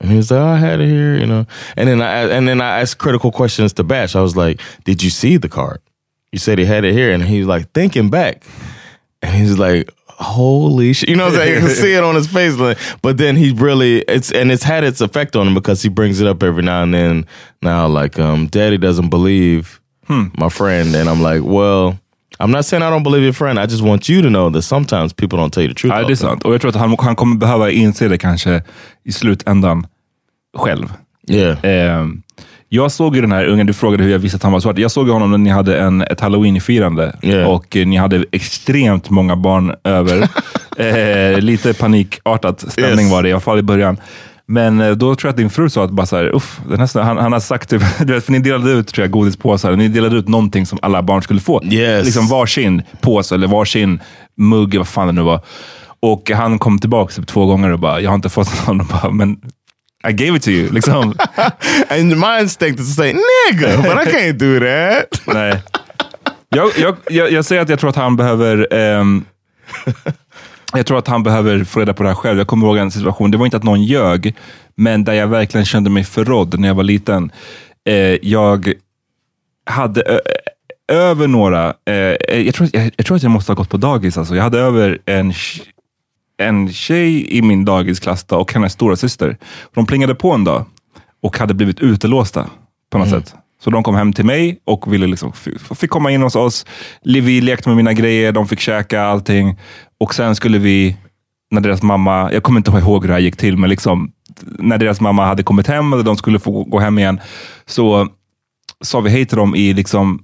[0.00, 1.44] And he was like, oh, I had it here, you know.
[1.76, 4.14] And then I and then I asked critical questions to Bash.
[4.16, 5.80] I was like, Did you see the card?
[6.32, 8.44] You said he had it here, and he's like thinking back,
[9.22, 11.08] and he's like, Holy shit!
[11.08, 11.54] You know, what I'm saying?
[11.54, 12.56] you can see it on his face.
[12.56, 15.88] Like, but then he really it's and it's had its effect on him because he
[15.88, 17.26] brings it up every now and then.
[17.62, 21.98] Now, like, um, Daddy doesn't believe my friend, and I'm like, well,
[22.40, 23.58] I'm not saying I don't believe your friend.
[23.58, 25.92] I just want you to know that sometimes people don't tell you the truth.
[25.92, 26.44] Ja, det är sant.
[26.44, 28.62] Och jag tror att han, han kommer behöva inse det kanske
[29.04, 29.86] i slutändan
[30.56, 30.92] själv.
[31.30, 31.64] Yeah.
[31.64, 32.06] Eh,
[32.68, 34.78] jag såg ju den här ungen, du frågade hur jag visste att han var svart.
[34.78, 37.50] Jag såg ju honom när ni hade en, ett halloween-firande Yeah.
[37.50, 40.28] och eh, ni hade extremt många barn över.
[40.76, 43.12] eh, lite panikartat stämning Yes.
[43.12, 43.96] var det, i alla fall i början.
[44.46, 46.80] Men eh, då tror jag att din fru sa att bara så här, uff, den
[46.80, 47.82] här, han, han har sagt typ,
[48.24, 51.40] för ni delade ut tror jag, godispåsar, ni delade ut någonting som alla barn skulle
[51.40, 51.64] få.
[51.64, 52.04] Yes.
[52.04, 54.00] Liksom varsin påse eller varsin
[54.36, 55.40] mugg, vad fan det nu var.
[56.00, 58.80] Och han kom tillbaka typ två gånger och bara, jag har inte fått någon.
[58.80, 59.36] Och bara, men
[60.08, 60.72] I gave it to you.
[60.72, 61.14] Liksom.
[61.88, 65.22] And my instinct is to say nigga, but I can't do that.
[65.34, 65.62] Nej.
[66.48, 69.24] Jag, jag, jag, jag säger att jag tror att han behöver ehm,
[70.74, 72.38] jag tror att han behöver få reda på det här själv.
[72.38, 74.34] Jag kommer ihåg en situation, det var inte att någon ljög,
[74.74, 77.32] men där jag verkligen kände mig förrådd när jag var liten.
[77.88, 78.72] Eh, jag
[79.66, 80.20] hade ö,
[80.92, 81.94] över några, eh,
[82.40, 84.18] jag, tror, jag, jag tror att jag måste ha gått på dagis.
[84.18, 84.36] Alltså.
[84.36, 85.32] Jag hade över en,
[86.38, 89.36] en tjej i min dagisklass då, och hennes stora syster.
[89.74, 90.64] De plingade på en dag
[91.22, 92.46] och hade blivit utelåsta
[92.90, 93.34] på något sätt.
[93.60, 95.32] Så de kom hem till mig och ville liksom,
[95.74, 96.66] fick komma in hos oss.
[97.02, 99.58] Vi lekte med mina grejer, de fick käka allting.
[100.00, 100.96] Och sen skulle vi,
[101.50, 104.12] när deras mamma, jag kommer inte ihåg hur det här gick till, men liksom,
[104.58, 107.20] när deras mamma hade kommit hem eller de skulle få gå hem igen,
[107.66, 108.08] så
[108.84, 110.22] sa vi hej till dem i, liksom,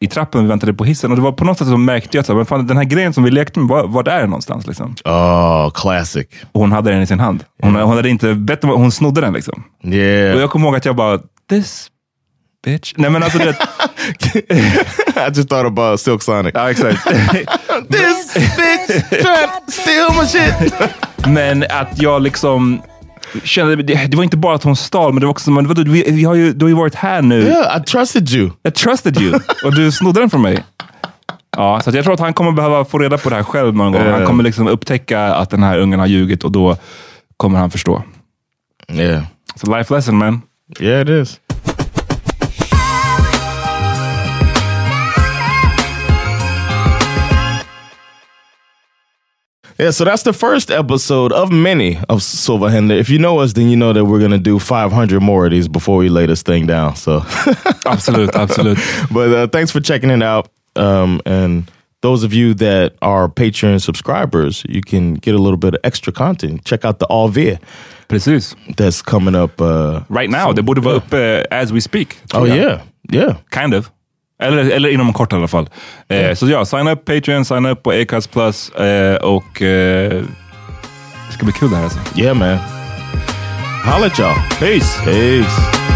[0.00, 1.10] i trappen, vi väntade på hissen.
[1.10, 2.76] Och det var på något sätt så märkte jag att så här, men fan, den
[2.76, 4.66] här grejen som vi lekte med, var, var är den någonstans?
[4.66, 4.94] Liksom?
[5.04, 6.26] Oh, classic.
[6.52, 7.44] Och hon hade den i sin hand.
[7.62, 9.32] Hon, hon hade inte bett om, hon snodde den.
[9.32, 9.64] Liksom.
[9.84, 10.34] Yeah.
[10.36, 11.20] Och jag kommer ihåg att jag bara,
[11.50, 11.90] this
[12.64, 12.92] bitch.
[12.96, 13.50] Nej men alltså det,
[15.16, 16.52] I just thought about Silk Sonic.
[16.54, 17.04] ja exakt.
[17.90, 20.74] This bitch to steal my shit.
[21.26, 22.82] men att jag liksom
[23.44, 25.82] kände, det, det var inte bara att hon stal, men det var också, men vadå,
[25.86, 27.42] vi, vi har ju, du har ju varit här nu.
[27.42, 28.50] Yeah, I trusted you.
[28.68, 29.40] I trusted you.
[29.64, 30.64] Och du snodde den från mig.
[31.56, 33.92] Ja, så jag tror att han kommer behöva få reda på det här själv någon
[33.92, 34.06] gång.
[34.06, 36.76] Han kommer liksom upptäcka att den här ungen har ljugit och då
[37.36, 38.02] kommer han förstå.
[38.92, 39.24] Yeah.
[39.54, 40.42] Så life lesson man.
[40.80, 41.40] Yeah, it is.
[49.78, 52.94] Yeah, so that's the first episode of many of Silva Hender.
[52.94, 55.68] If you know us, then you know that we're gonna do 500 more of these
[55.68, 56.96] before we lay this thing down.
[56.96, 57.22] So,
[57.86, 58.78] absolute, absolute.
[59.12, 60.48] but uh, thanks for checking it out.
[60.76, 61.70] Um, and
[62.00, 66.12] those of you that are Patreon subscribers, you can get a little bit of extra
[66.12, 66.64] content.
[66.64, 67.58] Check out the Alvia
[68.08, 68.54] Precis.
[68.78, 69.60] that's coming up.
[69.60, 72.16] Uh, Right now, det borde vara uppe as we speak.
[72.32, 73.36] oh yeah, yeah.
[73.50, 73.90] Kind of.
[74.42, 75.68] Eller, eller inom kort i alla fall.
[76.08, 80.22] Eh, så ja, sign up Patreon, sign up på Acast Plus eh, och eh,
[81.26, 81.98] det ska bli kul det här alltså.
[82.16, 82.58] Yeah, man.
[83.84, 84.58] Holla y'all.
[84.58, 85.04] Peace.
[85.04, 85.95] Peace.